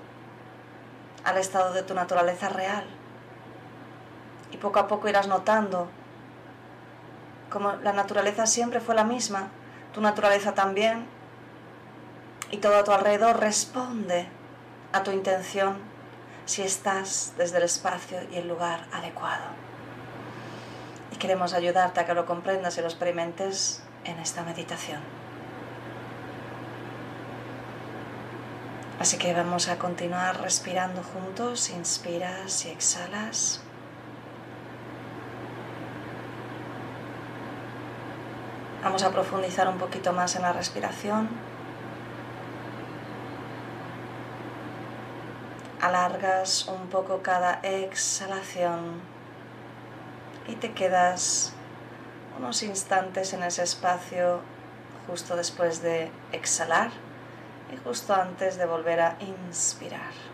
al 1.24 1.36
estado 1.36 1.74
de 1.74 1.82
tu 1.82 1.94
naturaleza 1.94 2.48
real. 2.48 2.84
Y 4.50 4.56
poco 4.56 4.78
a 4.78 4.86
poco 4.86 5.08
irás 5.08 5.26
notando 5.26 5.88
como 7.54 7.76
la 7.84 7.92
naturaleza 7.92 8.46
siempre 8.46 8.80
fue 8.80 8.96
la 8.96 9.04
misma, 9.04 9.46
tu 9.94 10.00
naturaleza 10.00 10.54
también, 10.54 11.06
y 12.50 12.56
todo 12.56 12.76
a 12.76 12.82
tu 12.82 12.90
alrededor 12.90 13.38
responde 13.38 14.26
a 14.92 15.04
tu 15.04 15.12
intención 15.12 15.76
si 16.46 16.62
estás 16.62 17.34
desde 17.38 17.58
el 17.58 17.62
espacio 17.62 18.18
y 18.32 18.38
el 18.38 18.48
lugar 18.48 18.88
adecuado. 18.92 19.44
Y 21.12 21.16
queremos 21.16 21.54
ayudarte 21.54 22.00
a 22.00 22.06
que 22.06 22.14
lo 22.14 22.26
comprendas 22.26 22.76
y 22.76 22.80
lo 22.80 22.88
experimentes 22.88 23.84
en 24.02 24.18
esta 24.18 24.42
meditación. 24.42 25.00
Así 28.98 29.16
que 29.16 29.32
vamos 29.32 29.68
a 29.68 29.78
continuar 29.78 30.40
respirando 30.40 31.04
juntos, 31.04 31.70
inspiras 31.70 32.64
y 32.66 32.70
exhalas. 32.70 33.63
Vamos 38.84 39.02
a 39.02 39.10
profundizar 39.10 39.66
un 39.66 39.78
poquito 39.78 40.12
más 40.12 40.36
en 40.36 40.42
la 40.42 40.52
respiración. 40.52 41.30
Alargas 45.80 46.68
un 46.68 46.88
poco 46.88 47.22
cada 47.22 47.60
exhalación 47.62 49.00
y 50.48 50.56
te 50.56 50.74
quedas 50.74 51.54
unos 52.38 52.62
instantes 52.62 53.32
en 53.32 53.42
ese 53.44 53.62
espacio 53.62 54.40
justo 55.06 55.34
después 55.34 55.80
de 55.80 56.10
exhalar 56.32 56.90
y 57.72 57.78
justo 57.78 58.14
antes 58.14 58.58
de 58.58 58.66
volver 58.66 59.00
a 59.00 59.16
inspirar. 59.20 60.33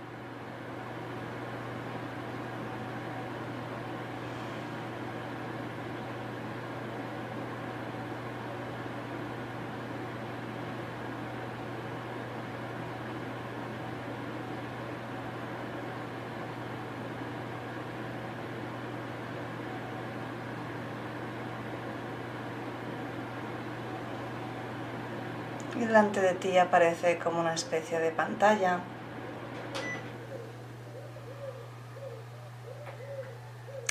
De 26.01 26.33
ti 26.33 26.57
aparece 26.57 27.19
como 27.19 27.41
una 27.41 27.53
especie 27.53 28.01
de 28.01 28.11
pantalla. 28.11 28.81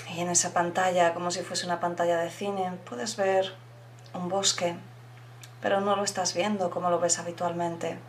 Y 0.10 0.20
en 0.20 0.30
esa 0.30 0.52
pantalla, 0.52 1.14
como 1.14 1.30
si 1.30 1.42
fuese 1.42 1.68
una 1.68 1.80
pantalla 1.80 2.18
de 2.18 2.32
cine, 2.32 2.80
puedes 2.90 3.16
ver 3.16 3.54
un 4.16 4.28
bosque, 4.28 4.76
pero 5.62 5.82
no 5.82 5.96
lo 5.96 6.04
estás 6.04 6.34
viendo 6.34 6.72
como 6.72 6.90
lo 6.90 7.00
ves 7.00 7.20
habitualmente. 7.20 8.00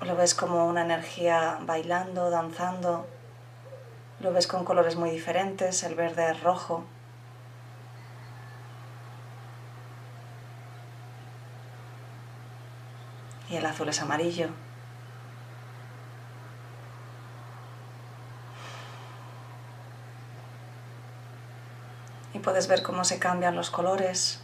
Lo 0.00 0.16
ves 0.16 0.34
como 0.34 0.66
una 0.66 0.82
energía 0.82 1.58
bailando, 1.60 2.30
danzando. 2.30 3.06
Lo 4.20 4.32
ves 4.32 4.46
con 4.46 4.64
colores 4.64 4.96
muy 4.96 5.10
diferentes, 5.10 5.82
el 5.82 5.96
verde 5.96 6.32
rojo. 6.32 6.84
Y 13.52 13.56
el 13.56 13.66
azul 13.66 13.86
es 13.90 14.00
amarillo. 14.00 14.48
Y 22.32 22.38
puedes 22.38 22.66
ver 22.66 22.82
cómo 22.82 23.04
se 23.04 23.18
cambian 23.18 23.54
los 23.54 23.68
colores. 23.68 24.42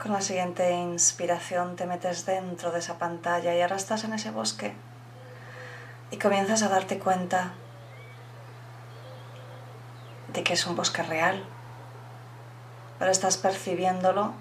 Con 0.00 0.12
la 0.12 0.20
siguiente 0.20 0.70
inspiración 0.70 1.74
te 1.74 1.86
metes 1.86 2.24
dentro 2.24 2.70
de 2.70 2.78
esa 2.78 2.98
pantalla 2.98 3.52
y 3.56 3.60
ahora 3.60 3.74
estás 3.74 4.04
en 4.04 4.12
ese 4.12 4.30
bosque 4.30 4.76
y 6.12 6.18
comienzas 6.18 6.62
a 6.62 6.68
darte 6.68 7.00
cuenta 7.00 7.54
que 10.42 10.54
es 10.54 10.66
un 10.66 10.76
bosque 10.76 11.02
real, 11.02 11.44
pero 12.98 13.10
estás 13.10 13.36
percibiéndolo 13.36 14.32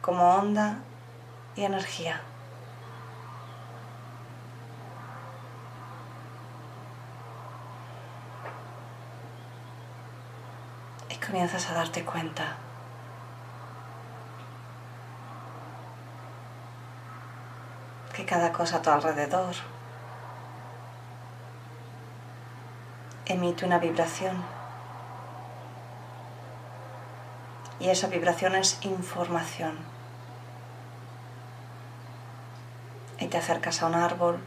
como 0.00 0.36
onda 0.36 0.78
y 1.56 1.64
energía. 1.64 2.20
Y 11.08 11.16
comienzas 11.16 11.68
a 11.70 11.74
darte 11.74 12.04
cuenta 12.04 12.56
que 18.14 18.24
cada 18.24 18.52
cosa 18.52 18.78
a 18.78 18.82
tu 18.82 18.90
alrededor 18.90 19.54
emite 23.32 23.64
una 23.64 23.78
vibración. 23.78 24.42
Y 27.78 27.88
esa 27.88 28.08
vibración 28.08 28.54
es 28.56 28.78
información. 28.84 29.78
Y 33.18 33.26
te 33.26 33.38
acercas 33.38 33.82
a 33.82 33.86
un 33.86 33.94
árbol 33.94 34.40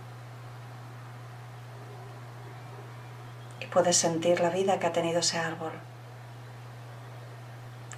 y 3.59 3.65
puedes 3.67 3.97
sentir 3.97 4.39
la 4.39 4.49
vida 4.49 4.79
que 4.79 4.87
ha 4.87 4.91
tenido 4.91 5.19
ese 5.19 5.37
árbol, 5.37 5.71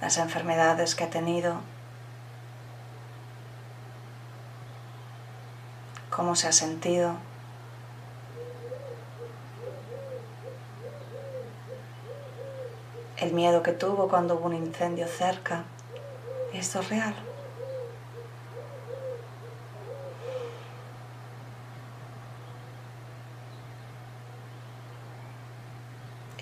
las 0.00 0.18
enfermedades 0.18 0.94
que 0.94 1.04
ha 1.04 1.10
tenido, 1.10 1.60
cómo 6.10 6.36
se 6.36 6.48
ha 6.48 6.52
sentido. 6.52 7.16
Miedo 13.36 13.62
que 13.62 13.72
tuvo 13.72 14.08
cuando 14.08 14.34
hubo 14.34 14.46
un 14.46 14.54
incendio 14.54 15.06
cerca. 15.06 15.64
esto 16.52 16.80
es 16.80 16.88
real. 16.88 17.14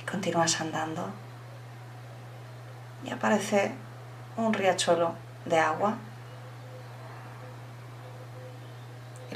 Y 0.00 0.02
continúas 0.06 0.60
andando. 0.60 1.02
Y 3.04 3.10
aparece 3.10 3.72
un 4.36 4.54
riachuelo 4.54 5.14
de 5.44 5.58
agua 5.58 5.96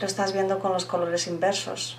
lo 0.00 0.06
estás 0.06 0.32
viendo 0.32 0.60
con 0.60 0.72
los 0.72 0.84
colores 0.84 1.26
inversos. 1.26 1.98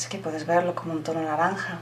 Así 0.00 0.08
que 0.08 0.16
puedes 0.16 0.46
verlo 0.46 0.74
como 0.74 0.94
un 0.94 1.02
tono 1.02 1.20
naranja. 1.20 1.78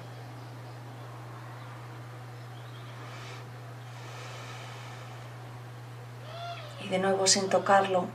Y 6.82 6.88
de 6.88 6.98
nuevo 6.98 7.28
sin 7.28 7.48
tocarlo, 7.48 8.06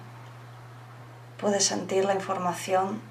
puedes 1.40 1.64
sentir 1.64 2.04
la 2.04 2.16
información 2.16 3.02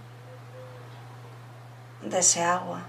de 2.02 2.18
ese 2.18 2.44
agua. 2.44 2.82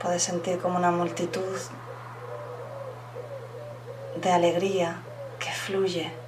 Puedes 0.00 0.22
sentir 0.22 0.58
como 0.60 0.78
una 0.78 0.90
multitud 0.90 1.58
de 4.16 4.32
alegría 4.32 5.02
que 5.38 5.50
fluye. 5.52 6.19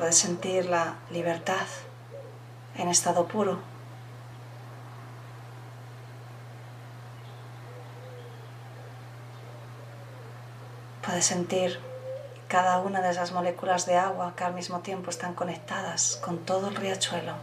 Puedes 0.00 0.16
sentir 0.16 0.64
la 0.64 0.94
libertad 1.10 1.66
en 2.74 2.88
estado 2.88 3.28
puro. 3.28 3.58
Puedes 11.04 11.26
sentir 11.26 11.78
cada 12.48 12.78
una 12.78 13.02
de 13.02 13.10
esas 13.10 13.32
moléculas 13.32 13.84
de 13.84 13.98
agua 13.98 14.32
que 14.34 14.44
al 14.44 14.54
mismo 14.54 14.80
tiempo 14.80 15.10
están 15.10 15.34
conectadas 15.34 16.18
con 16.24 16.38
todo 16.46 16.68
el 16.68 16.76
riachuelo 16.76 17.34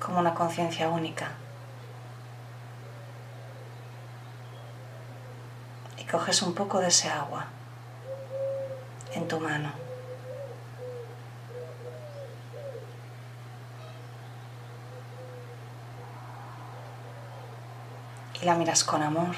como 0.00 0.18
una 0.18 0.34
conciencia 0.34 0.88
única. 0.88 1.28
Y 5.98 6.04
coges 6.04 6.42
un 6.42 6.52
poco 6.52 6.80
de 6.80 6.88
ese 6.88 7.08
agua 7.08 7.46
en 9.14 9.28
tu 9.28 9.38
mano. 9.38 9.81
Y 18.42 18.44
la 18.44 18.54
miras 18.54 18.84
con 18.84 19.02
amor. 19.02 19.34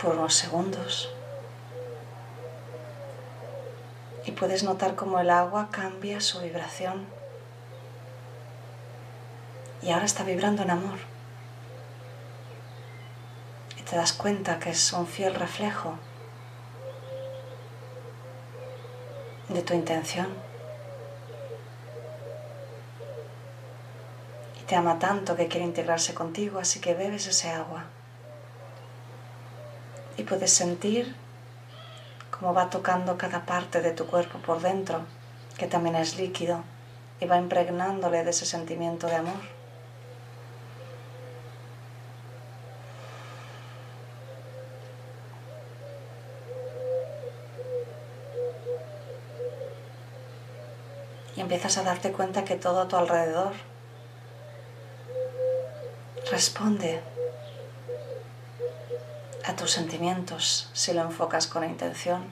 Por 0.00 0.16
unos 0.16 0.34
segundos. 0.34 1.10
y 4.26 4.32
puedes 4.32 4.64
notar 4.64 4.96
cómo 4.96 5.20
el 5.20 5.30
agua 5.30 5.68
cambia 5.70 6.20
su 6.20 6.40
vibración. 6.40 7.06
Y 9.82 9.92
ahora 9.92 10.04
está 10.04 10.24
vibrando 10.24 10.62
en 10.62 10.70
amor. 10.70 10.98
Y 13.78 13.82
te 13.82 13.96
das 13.96 14.12
cuenta 14.12 14.58
que 14.58 14.70
es 14.70 14.92
un 14.92 15.06
fiel 15.06 15.34
reflejo 15.34 15.96
de 19.48 19.62
tu 19.62 19.74
intención. 19.74 20.26
Te 24.66 24.74
ama 24.74 24.98
tanto 24.98 25.36
que 25.36 25.46
quiere 25.46 25.64
integrarse 25.64 26.12
contigo, 26.12 26.58
así 26.58 26.80
que 26.80 26.94
bebes 26.94 27.26
ese 27.28 27.50
agua. 27.50 27.84
Y 30.16 30.24
puedes 30.24 30.52
sentir 30.52 31.14
cómo 32.30 32.52
va 32.52 32.68
tocando 32.68 33.16
cada 33.16 33.46
parte 33.46 33.80
de 33.80 33.92
tu 33.92 34.06
cuerpo 34.06 34.38
por 34.38 34.60
dentro, 34.60 35.02
que 35.56 35.66
también 35.68 35.94
es 35.94 36.16
líquido, 36.16 36.64
y 37.20 37.26
va 37.26 37.38
impregnándole 37.38 38.24
de 38.24 38.30
ese 38.30 38.44
sentimiento 38.44 39.06
de 39.06 39.16
amor. 39.16 39.56
Y 51.36 51.40
empiezas 51.40 51.76
a 51.78 51.82
darte 51.84 52.12
cuenta 52.12 52.44
que 52.44 52.56
todo 52.56 52.80
a 52.80 52.88
tu 52.88 52.96
alrededor 52.96 53.52
responde 56.30 57.00
a 59.44 59.54
tus 59.54 59.70
sentimientos 59.70 60.68
si 60.72 60.92
lo 60.92 61.02
enfocas 61.02 61.46
con 61.46 61.64
intención. 61.64 62.24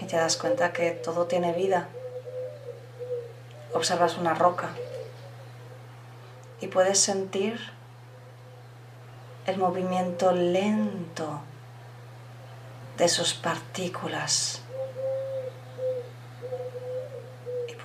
Y 0.00 0.06
te 0.06 0.16
das 0.16 0.36
cuenta 0.36 0.72
que 0.72 0.92
todo 0.92 1.26
tiene 1.26 1.52
vida. 1.52 1.88
Observas 3.74 4.16
una 4.16 4.34
roca 4.34 4.70
y 6.60 6.68
puedes 6.68 7.00
sentir 7.00 7.58
el 9.46 9.58
movimiento 9.58 10.32
lento 10.32 11.42
de 12.98 13.08
sus 13.08 13.32
partículas 13.32 14.62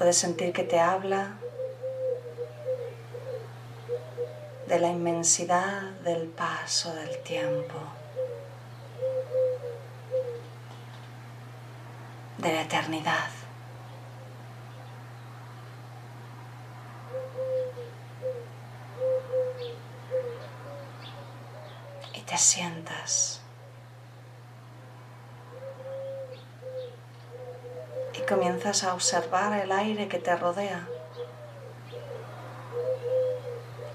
Puedes 0.04 0.17
sentir 0.17 0.52
que 0.52 0.63
te 0.63 0.82
habla 0.82 1.38
de 4.67 4.78
la 4.78 4.89
inmensidad 4.89 5.82
del 6.04 6.28
paso 6.28 6.93
del 6.93 7.19
tiempo, 7.19 7.80
de 12.38 12.52
la 12.52 12.62
eternidad. 12.63 13.30
Y 22.13 22.21
te 22.23 22.38
sientas 22.38 23.43
comienzas 28.63 28.88
a 28.88 28.93
observar 28.93 29.52
el 29.60 29.73
aire 29.73 30.08
que 30.08 30.19
te 30.19 30.34
rodea 30.38 30.88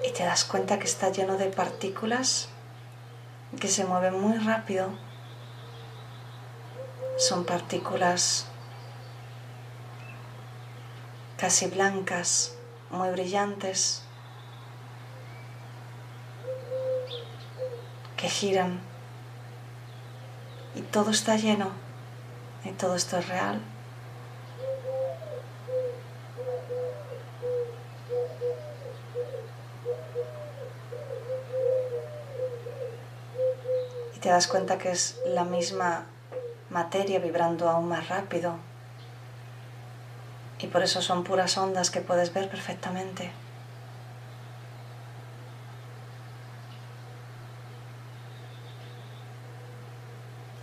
y 0.07 0.13
te 0.13 0.25
das 0.25 0.45
cuenta 0.45 0.79
que 0.79 0.85
está 0.85 1.11
lleno 1.11 1.39
de 1.39 1.47
partículas 1.47 2.51
que 3.59 3.69
se 3.69 3.87
mueven 3.87 4.21
muy 4.21 4.37
rápido. 4.37 4.91
Son 7.17 7.47
partículas 7.47 8.45
casi 11.39 11.67
blancas, 11.69 12.55
muy 12.91 13.09
brillantes, 13.09 14.03
que 18.19 18.29
giran 18.29 18.81
y 20.75 20.83
todo 20.83 21.11
está 21.11 21.37
lleno 21.37 21.71
y 22.67 22.73
todo 22.73 22.97
esto 22.97 23.17
es 23.17 23.29
real. 23.29 23.63
Y 34.19 34.21
te 34.21 34.31
das 34.31 34.49
cuenta 34.49 34.79
que 34.79 34.91
es 34.91 35.21
la 35.27 35.45
misma 35.45 36.07
materia 36.71 37.21
vibrando 37.21 37.69
aún 37.69 37.89
más 37.89 38.09
rápido. 38.09 38.57
Y 40.59 40.67
por 40.67 40.83
eso 40.83 41.01
son 41.03 41.23
puras 41.23 41.57
ondas 41.57 41.93
que 41.93 42.01
puedes 42.01 42.35
ver 42.35 42.51
perfectamente. 42.51 43.31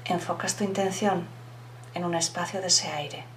Enfocas 0.04 0.58
tu 0.58 0.66
intención 0.66 1.26
en 1.94 2.04
un 2.04 2.14
espacio 2.14 2.60
de 2.60 2.68
ese 2.68 2.90
aire. 2.90 3.35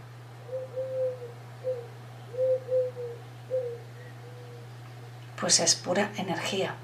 Pues 5.40 5.61
es 5.61 5.74
pura 5.77 6.11
energía. 6.16 6.74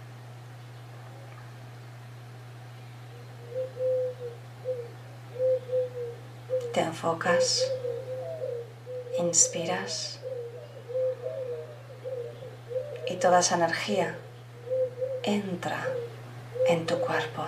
Te 6.72 6.80
enfocas, 6.80 7.64
inspiras 9.18 10.20
y 13.06 13.16
toda 13.16 13.40
esa 13.40 13.56
energía 13.56 14.16
entra 15.22 15.86
en 16.66 16.86
tu 16.86 16.98
cuerpo. 16.98 17.44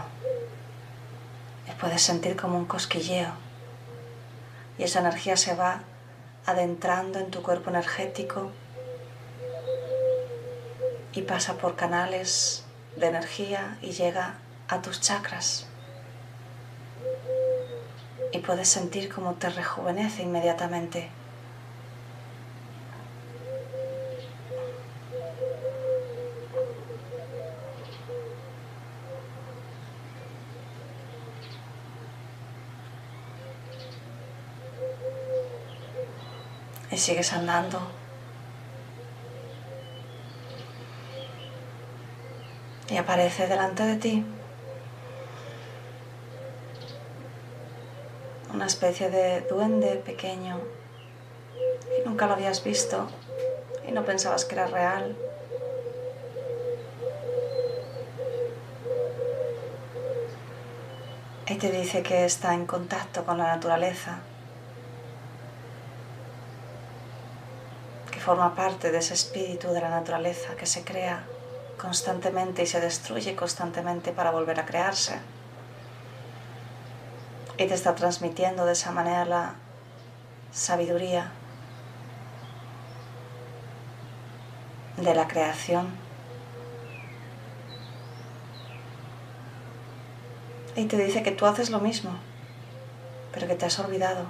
Y 1.68 1.72
puedes 1.72 2.02
sentir 2.02 2.36
como 2.36 2.56
un 2.56 2.66
cosquilleo 2.66 3.32
y 4.78 4.84
esa 4.84 5.00
energía 5.00 5.36
se 5.36 5.54
va 5.54 5.82
adentrando 6.44 7.18
en 7.18 7.30
tu 7.30 7.42
cuerpo 7.42 7.70
energético 7.70 8.52
y 11.16 11.22
pasa 11.22 11.54
por 11.54 11.76
canales 11.76 12.62
de 12.96 13.06
energía 13.06 13.78
y 13.80 13.92
llega 13.92 14.34
a 14.68 14.82
tus 14.82 15.00
chakras 15.00 15.66
y 18.32 18.38
puedes 18.40 18.68
sentir 18.68 19.10
cómo 19.10 19.32
te 19.34 19.48
rejuvenece 19.48 20.22
inmediatamente. 20.22 21.08
Y 36.90 36.98
sigues 36.98 37.32
andando. 37.32 37.95
Y 42.88 42.96
aparece 42.98 43.48
delante 43.48 43.82
de 43.82 43.96
ti 43.96 44.24
una 48.54 48.66
especie 48.66 49.10
de 49.10 49.42
duende 49.42 49.96
pequeño 49.96 50.60
y 51.98 52.08
nunca 52.08 52.26
lo 52.26 52.32
habías 52.32 52.64
visto 52.64 53.06
y 53.86 53.92
no 53.92 54.04
pensabas 54.04 54.44
que 54.44 54.54
era 54.54 54.66
real. 54.66 55.16
Y 61.48 61.54
te 61.56 61.70
dice 61.70 62.02
que 62.02 62.24
está 62.24 62.54
en 62.54 62.66
contacto 62.66 63.24
con 63.24 63.38
la 63.38 63.48
naturaleza, 63.48 64.18
que 68.10 68.18
forma 68.18 68.54
parte 68.54 68.90
de 68.90 68.98
ese 68.98 69.14
espíritu 69.14 69.68
de 69.68 69.80
la 69.80 69.90
naturaleza 69.90 70.56
que 70.56 70.66
se 70.66 70.82
crea 70.82 71.24
constantemente 71.78 72.62
y 72.62 72.66
se 72.66 72.80
destruye 72.80 73.36
constantemente 73.36 74.12
para 74.12 74.30
volver 74.30 74.60
a 74.60 74.66
crearse 74.66 75.18
y 77.58 77.66
te 77.66 77.74
está 77.74 77.94
transmitiendo 77.94 78.66
de 78.66 78.72
esa 78.72 78.92
manera 78.92 79.24
la 79.24 79.54
sabiduría 80.52 81.32
de 84.96 85.14
la 85.14 85.26
creación. 85.26 85.88
Y 90.74 90.84
te 90.84 90.98
dice 90.98 91.22
que 91.22 91.32
tú 91.32 91.46
haces 91.46 91.70
lo 91.70 91.80
mismo, 91.80 92.10
pero 93.32 93.46
que 93.46 93.54
te 93.54 93.64
has 93.64 93.78
olvidado. 93.78 94.26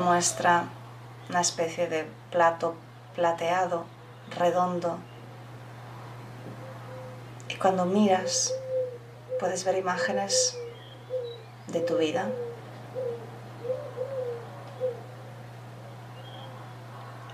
Muestra 0.00 0.64
una 1.28 1.40
especie 1.40 1.86
de 1.86 2.06
plato 2.30 2.74
plateado, 3.14 3.84
redondo. 4.36 4.98
Y 7.48 7.56
cuando 7.56 7.84
miras, 7.84 8.52
puedes 9.38 9.64
ver 9.64 9.76
imágenes 9.76 10.56
de 11.68 11.80
tu 11.80 11.96
vida. 11.98 12.28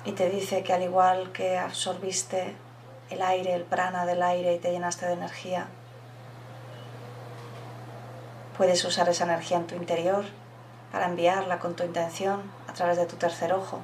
Y 0.05 0.13
te 0.13 0.31
dice 0.31 0.63
que 0.63 0.73
al 0.73 0.83
igual 0.83 1.33
que 1.33 1.59
absorbiste 1.59 2.55
el 3.11 3.23
aire, 3.23 3.55
el 3.55 3.65
prana 3.65 4.07
del 4.07 4.23
aire 4.23 4.55
y 4.55 4.59
te 4.59 4.71
llenaste 4.71 5.07
de 5.07 5.15
energía, 5.15 5.67
puedes 8.57 8.85
usar 8.85 9.09
esa 9.09 9.25
energía 9.25 9.57
en 9.57 9.67
tu 9.67 9.75
interior 9.75 10.25
para 10.93 11.07
enviarla 11.07 11.59
con 11.59 11.75
tu 11.75 11.85
intención 11.85 12.43
a 12.69 12.73
través 12.73 12.97
de 12.97 13.07
tu 13.07 13.17
tercer 13.17 13.53
ojo 13.53 13.81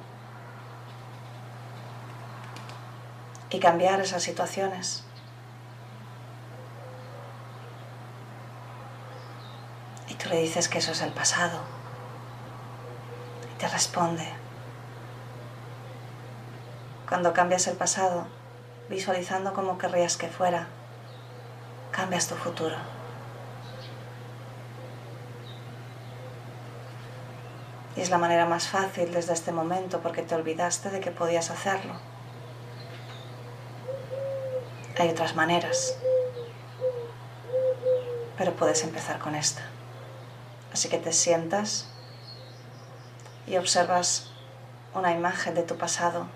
y 3.53 3.59
cambiar 3.59 4.01
esas 4.01 4.23
situaciones. 4.23 5.03
Y 10.07 10.15
tú 10.15 10.29
le 10.29 10.39
dices 10.39 10.67
que 10.67 10.79
eso 10.79 10.91
es 10.91 11.01
el 11.01 11.11
pasado. 11.11 11.59
Y 13.53 13.59
te 13.59 13.67
responde, 13.67 14.27
cuando 17.07 17.31
cambias 17.33 17.67
el 17.67 17.77
pasado, 17.77 18.25
visualizando 18.89 19.53
cómo 19.53 19.77
querrías 19.77 20.17
que 20.17 20.29
fuera, 20.29 20.67
cambias 21.91 22.27
tu 22.27 22.35
futuro. 22.35 22.92
Y 27.95 28.01
es 28.01 28.09
la 28.09 28.17
manera 28.17 28.45
más 28.45 28.67
fácil 28.67 29.13
desde 29.13 29.33
este 29.33 29.51
momento 29.51 30.01
porque 30.01 30.23
te 30.23 30.35
olvidaste 30.35 30.89
de 30.89 30.99
que 30.99 31.11
podías 31.11 31.51
hacerlo. 31.51 31.93
Hay 34.99 35.09
otras 35.09 35.35
maneras, 35.35 35.97
pero 38.37 38.53
puedes 38.53 38.83
empezar 38.83 39.19
con 39.19 39.35
esta. 39.35 39.61
Así 40.71 40.87
que 40.87 40.97
te 40.97 41.11
sientas 41.11 41.87
y 43.47 43.57
observas 43.57 44.31
una 44.93 45.11
imagen 45.11 45.55
de 45.55 45.63
tu 45.63 45.77
pasado. 45.77 46.27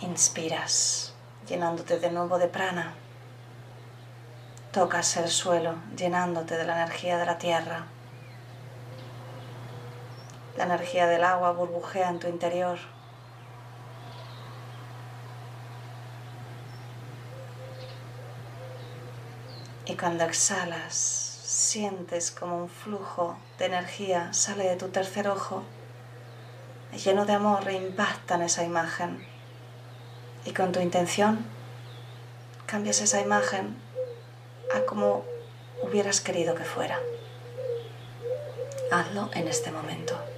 Inspiras, 0.00 1.14
llenándote 1.48 1.98
de 1.98 2.10
nuevo 2.10 2.38
de 2.38 2.48
prana. 2.48 2.94
Tocas 4.72 5.16
el 5.16 5.28
suelo, 5.28 5.74
llenándote 5.96 6.56
de 6.56 6.64
la 6.64 6.82
energía 6.82 7.18
de 7.18 7.26
la 7.26 7.38
tierra. 7.38 7.86
La 10.62 10.76
energía 10.76 11.08
del 11.08 11.24
agua 11.24 11.50
burbujea 11.50 12.08
en 12.08 12.20
tu 12.20 12.28
interior. 12.28 12.78
Y 19.86 19.96
cuando 19.96 20.22
exhalas, 20.22 20.94
sientes 20.94 22.30
como 22.30 22.58
un 22.58 22.68
flujo 22.68 23.36
de 23.58 23.64
energía 23.64 24.32
sale 24.32 24.62
de 24.68 24.76
tu 24.76 24.90
tercer 24.90 25.26
ojo, 25.26 25.64
lleno 26.92 27.26
de 27.26 27.32
amor 27.32 27.68
e 27.68 27.74
en 27.74 28.42
esa 28.42 28.62
imagen. 28.62 29.26
Y 30.44 30.52
con 30.52 30.70
tu 30.70 30.78
intención 30.78 31.44
cambias 32.66 33.00
esa 33.00 33.20
imagen 33.20 33.76
a 34.76 34.82
como 34.82 35.24
hubieras 35.82 36.20
querido 36.20 36.54
que 36.54 36.64
fuera. 36.64 37.00
Hazlo 38.92 39.28
en 39.34 39.48
este 39.48 39.72
momento. 39.72 40.31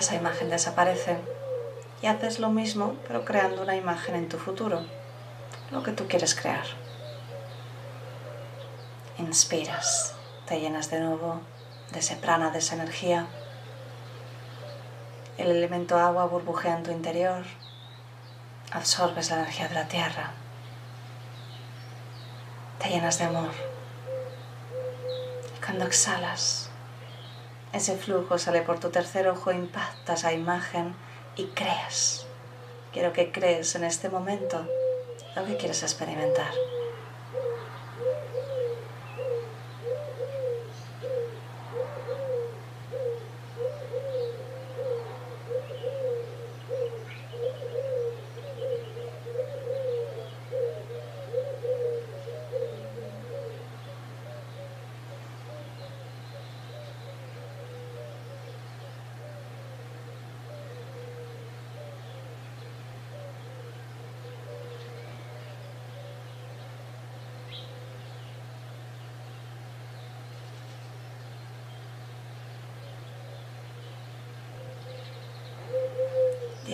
Esa 0.00 0.14
imagen 0.14 0.50
desaparece 0.50 1.18
y 2.02 2.06
haces 2.06 2.38
lo 2.38 2.48
mismo 2.48 2.96
pero 3.06 3.24
creando 3.24 3.62
una 3.62 3.76
imagen 3.76 4.16
en 4.16 4.28
tu 4.28 4.38
futuro, 4.38 4.82
lo 5.70 5.82
que 5.82 5.92
tú 5.92 6.08
quieres 6.08 6.34
crear. 6.34 6.64
Inspiras, 9.18 10.14
te 10.46 10.58
llenas 10.58 10.90
de 10.90 11.00
nuevo 11.00 11.40
de 11.92 11.98
ese 11.98 12.16
prana, 12.16 12.50
de 12.50 12.58
esa 12.58 12.74
energía. 12.74 13.26
El 15.36 15.50
elemento 15.50 15.98
agua 15.98 16.24
burbujea 16.24 16.76
en 16.76 16.82
tu 16.82 16.90
interior, 16.90 17.44
absorbes 18.72 19.30
la 19.30 19.36
energía 19.36 19.68
de 19.68 19.74
la 19.74 19.88
tierra, 19.88 20.30
te 22.78 22.88
llenas 22.88 23.18
de 23.18 23.24
amor. 23.24 23.50
Y 25.56 25.64
cuando 25.64 25.84
exhalas, 25.84 26.69
ese 27.72 27.96
flujo 27.96 28.38
sale 28.38 28.62
por 28.62 28.80
tu 28.80 28.90
tercer 28.90 29.28
ojo, 29.28 29.52
impacta 29.52 30.14
esa 30.14 30.32
imagen 30.32 30.94
y 31.36 31.46
creas. 31.46 32.26
Quiero 32.92 33.12
que 33.12 33.30
crees 33.30 33.74
en 33.76 33.84
este 33.84 34.08
momento 34.08 34.66
lo 35.36 35.44
que 35.46 35.56
quieres 35.56 35.82
experimentar. 35.82 36.52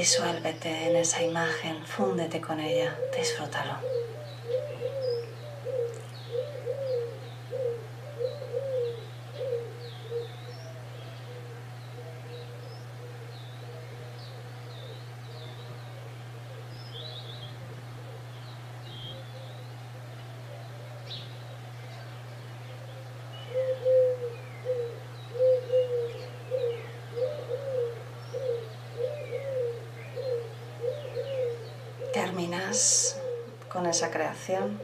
Disuélvete 0.06 0.86
en 0.86 0.94
esa 0.94 1.20
imagen, 1.20 1.84
fúndete 1.84 2.40
con 2.40 2.60
ella, 2.60 2.96
disfrútalo. 3.18 3.95
Terminas 32.16 33.20
con 33.70 33.84
esa 33.84 34.10
creación. 34.10 34.80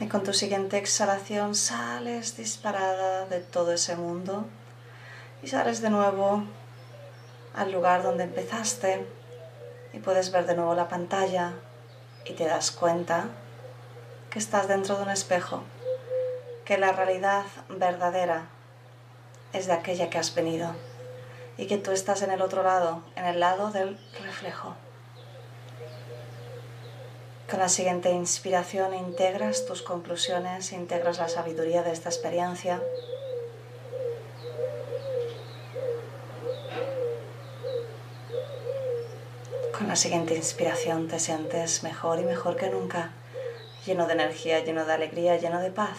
Y 0.00 0.08
con 0.08 0.22
tu 0.22 0.32
siguiente 0.32 0.78
exhalación 0.78 1.54
sales 1.54 2.38
disparada 2.38 3.26
de 3.26 3.40
todo 3.40 3.74
ese 3.74 3.96
mundo 3.96 4.46
y 5.42 5.48
sales 5.48 5.82
de 5.82 5.90
nuevo 5.90 6.42
al 7.54 7.70
lugar 7.70 8.02
donde 8.02 8.24
empezaste 8.24 9.06
y 9.92 9.98
puedes 9.98 10.32
ver 10.32 10.46
de 10.46 10.54
nuevo 10.54 10.74
la 10.74 10.88
pantalla 10.88 11.52
y 12.24 12.32
te 12.32 12.46
das 12.46 12.70
cuenta 12.70 13.26
que 14.30 14.38
estás 14.38 14.68
dentro 14.68 14.96
de 14.96 15.02
un 15.02 15.10
espejo, 15.10 15.64
que 16.64 16.78
la 16.78 16.92
realidad 16.92 17.44
verdadera 17.68 18.46
es 19.52 19.66
de 19.66 19.74
aquella 19.74 20.08
que 20.08 20.16
has 20.16 20.34
venido 20.34 20.74
y 21.56 21.66
que 21.66 21.78
tú 21.78 21.90
estás 21.90 22.22
en 22.22 22.30
el 22.30 22.42
otro 22.42 22.62
lado, 22.62 23.02
en 23.16 23.24
el 23.24 23.40
lado 23.40 23.70
del 23.70 23.98
reflejo. 24.22 24.74
Con 27.50 27.60
la 27.60 27.68
siguiente 27.68 28.10
inspiración 28.10 28.94
integras 28.94 29.66
tus 29.66 29.82
conclusiones, 29.82 30.72
integras 30.72 31.18
la 31.18 31.28
sabiduría 31.28 31.82
de 31.82 31.92
esta 31.92 32.08
experiencia. 32.08 32.82
Con 39.76 39.88
la 39.88 39.96
siguiente 39.96 40.34
inspiración 40.34 41.08
te 41.08 41.18
sientes 41.18 41.82
mejor 41.82 42.20
y 42.20 42.24
mejor 42.24 42.56
que 42.56 42.70
nunca, 42.70 43.10
lleno 43.84 44.06
de 44.06 44.14
energía, 44.14 44.64
lleno 44.64 44.86
de 44.86 44.92
alegría, 44.94 45.36
lleno 45.36 45.60
de 45.60 45.70
paz. 45.70 45.98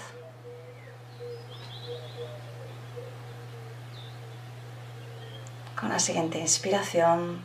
Con 5.84 5.92
la 5.92 6.00
siguiente 6.00 6.40
inspiración, 6.40 7.44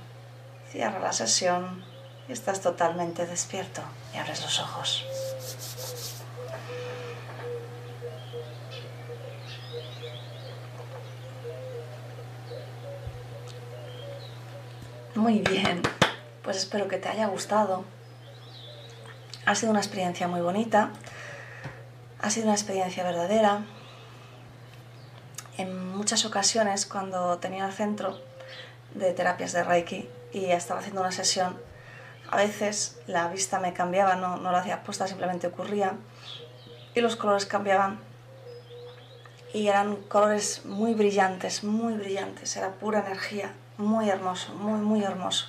cierra 0.70 1.00
la 1.00 1.12
sesión 1.12 1.82
y 2.28 2.32
estás 2.32 2.60
totalmente 2.60 3.26
despierto 3.26 3.82
y 4.14 4.18
abres 4.18 4.40
los 4.42 4.60
ojos. 4.60 5.04
Muy 15.16 15.40
bien, 15.40 15.82
pues 16.44 16.58
espero 16.58 16.86
que 16.86 16.98
te 16.98 17.08
haya 17.08 17.26
gustado. 17.26 17.84
Ha 19.46 19.56
sido 19.56 19.72
una 19.72 19.80
experiencia 19.80 20.28
muy 20.28 20.42
bonita, 20.42 20.90
ha 22.22 22.30
sido 22.30 22.46
una 22.46 22.54
experiencia 22.54 23.02
verdadera. 23.02 23.62
En 25.56 25.88
muchas 25.88 26.24
ocasiones 26.24 26.86
cuando 26.86 27.38
tenía 27.38 27.66
el 27.66 27.72
centro 27.72 28.27
de 28.98 29.12
terapias 29.12 29.52
de 29.52 29.64
Reiki 29.64 30.08
y 30.32 30.46
estaba 30.46 30.80
haciendo 30.80 31.00
una 31.00 31.12
sesión, 31.12 31.58
a 32.30 32.36
veces 32.36 33.00
la 33.06 33.28
vista 33.28 33.58
me 33.58 33.72
cambiaba, 33.72 34.16
no, 34.16 34.36
no 34.36 34.50
lo 34.50 34.58
hacía 34.58 34.76
aposta, 34.76 35.06
simplemente 35.06 35.46
ocurría, 35.46 35.94
y 36.94 37.00
los 37.00 37.16
colores 37.16 37.46
cambiaban. 37.46 38.00
Y 39.54 39.68
eran 39.68 39.96
colores 39.96 40.66
muy 40.66 40.92
brillantes, 40.92 41.64
muy 41.64 41.94
brillantes, 41.94 42.54
era 42.56 42.72
pura 42.72 43.00
energía, 43.00 43.54
muy 43.78 44.10
hermoso, 44.10 44.52
muy, 44.52 44.78
muy 44.80 45.02
hermoso. 45.02 45.46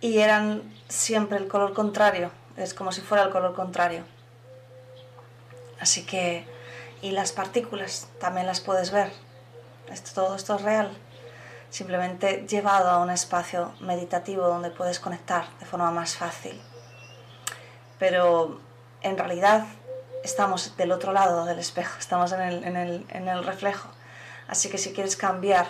Y 0.00 0.18
eran 0.18 0.62
siempre 0.88 1.38
el 1.38 1.46
color 1.46 1.72
contrario, 1.72 2.32
es 2.56 2.74
como 2.74 2.90
si 2.90 3.00
fuera 3.00 3.22
el 3.22 3.30
color 3.30 3.54
contrario. 3.54 4.02
Así 5.78 6.04
que, 6.04 6.44
y 7.00 7.12
las 7.12 7.30
partículas 7.30 8.08
también 8.18 8.46
las 8.46 8.60
puedes 8.60 8.90
ver. 8.90 9.12
Esto, 9.88 10.10
todo 10.14 10.34
esto 10.34 10.56
es 10.56 10.62
real 10.62 10.90
simplemente 11.70 12.46
llevado 12.48 12.90
a 12.90 12.98
un 12.98 13.10
espacio 13.10 13.72
meditativo 13.80 14.46
donde 14.46 14.70
puedes 14.70 14.98
conectar 14.98 15.44
de 15.60 15.66
forma 15.66 15.90
más 15.90 16.16
fácil. 16.16 16.60
Pero 17.98 18.60
en 19.02 19.16
realidad 19.16 19.64
estamos 20.24 20.76
del 20.76 20.92
otro 20.92 21.12
lado 21.12 21.44
del 21.44 21.58
espejo, 21.58 21.96
estamos 21.98 22.32
en 22.32 22.76
el, 22.76 23.44
reflejo. 23.44 23.88
Así 24.48 24.68
que 24.68 24.78
si 24.78 24.92
quieres 24.92 25.16
cambiar 25.16 25.66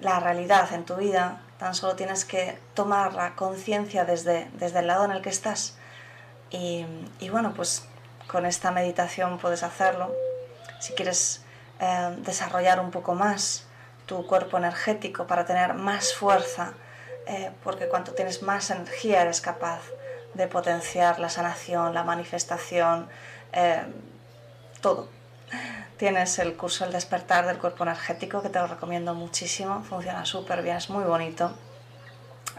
la 0.00 0.20
realidad 0.20 0.72
en 0.72 0.84
tu 0.84 0.96
vida, 0.96 1.40
tan 1.58 1.74
solo 1.74 1.96
tienes 1.96 2.24
que 2.24 2.58
tomar 2.74 3.14
la 3.14 3.34
conciencia 3.34 4.04
desde, 4.04 4.50
desde 4.54 4.80
el 4.80 4.88
lado 4.88 5.06
en 5.06 5.12
el 5.12 5.22
que 5.22 5.30
estás. 5.30 5.76
Y, 6.50 6.86
bueno, 7.30 7.52
pues 7.54 7.84
con 8.28 8.46
esta 8.46 8.70
meditación 8.70 9.38
puedes 9.38 9.62
hacerlo. 9.62 10.14
Si 10.78 10.92
quieres 10.92 11.42
eh, 11.80 12.14
desarrollar 12.18 12.78
un 12.78 12.92
poco 12.92 13.14
más 13.14 13.64
tu 14.06 14.26
cuerpo 14.26 14.58
energético 14.58 15.26
para 15.26 15.44
tener 15.44 15.74
más 15.74 16.14
fuerza, 16.14 16.74
eh, 17.26 17.50
porque 17.62 17.88
cuanto 17.88 18.12
tienes 18.12 18.42
más 18.42 18.70
energía 18.70 19.22
eres 19.22 19.40
capaz 19.40 19.80
de 20.34 20.46
potenciar 20.46 21.18
la 21.20 21.28
sanación, 21.28 21.94
la 21.94 22.04
manifestación, 22.04 23.08
eh, 23.52 23.82
todo. 24.80 25.08
Tienes 25.96 26.38
el 26.40 26.56
curso 26.56 26.84
El 26.84 26.92
despertar 26.92 27.46
del 27.46 27.58
cuerpo 27.58 27.84
energético 27.84 28.42
que 28.42 28.48
te 28.48 28.58
lo 28.58 28.66
recomiendo 28.66 29.14
muchísimo, 29.14 29.82
funciona 29.84 30.24
súper 30.24 30.62
bien, 30.62 30.76
es 30.76 30.90
muy 30.90 31.04
bonito. 31.04 31.52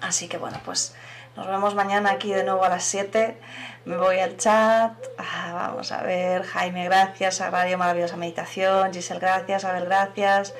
Así 0.01 0.27
que 0.27 0.37
bueno, 0.37 0.59
pues 0.63 0.95
nos 1.35 1.47
vemos 1.47 1.75
mañana 1.75 2.11
aquí 2.11 2.31
de 2.31 2.45
nuevo 2.45 2.63
a 2.63 2.69
las 2.69 2.85
7. 2.85 3.37
Me 3.83 3.97
voy 3.97 4.19
al 4.19 4.37
chat. 4.37 4.93
Ah, 5.17 5.51
vamos 5.53 5.91
a 5.91 6.01
ver. 6.01 6.43
Jaime, 6.43 6.85
gracias. 6.85 7.41
A 7.41 7.49
Radio 7.49 7.77
Maravillosa 7.77 8.15
Meditación. 8.15 8.93
Giselle, 8.93 9.19
gracias. 9.19 9.65
Abel, 9.65 9.83
gracias. 9.83 10.53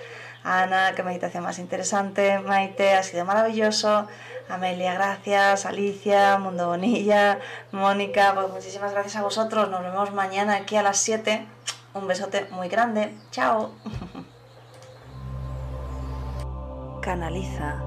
Ana, 0.45 0.93
qué 0.93 1.01
meditación 1.01 1.43
más 1.43 1.57
interesante. 1.57 2.37
Maite, 2.37 2.93
ha 2.93 3.01
sido 3.01 3.25
maravilloso. 3.25 4.07
Amelia, 4.47 4.93
gracias. 4.93 5.65
Alicia, 5.65 6.37
Mundo 6.37 6.67
Bonilla, 6.67 7.39
Mónica, 7.71 8.33
pues 8.35 8.49
muchísimas 8.49 8.91
gracias 8.91 9.15
a 9.15 9.23
vosotros. 9.23 9.71
Nos 9.71 9.81
vemos 9.81 10.13
mañana 10.13 10.57
aquí 10.57 10.75
a 10.75 10.83
las 10.83 10.97
7. 10.97 11.47
Un 11.95 12.07
besote 12.07 12.45
muy 12.51 12.69
grande. 12.69 13.17
Chao. 13.31 13.71
Canaliza. 17.01 17.81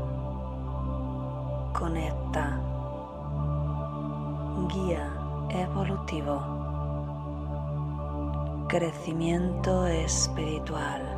Conecta. 1.79 2.59
Guía 4.67 5.13
evolutivo. 5.51 6.43
Crecimiento 8.69 9.87
espiritual. 9.87 11.18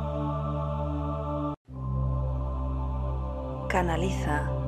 Canaliza 3.71 4.60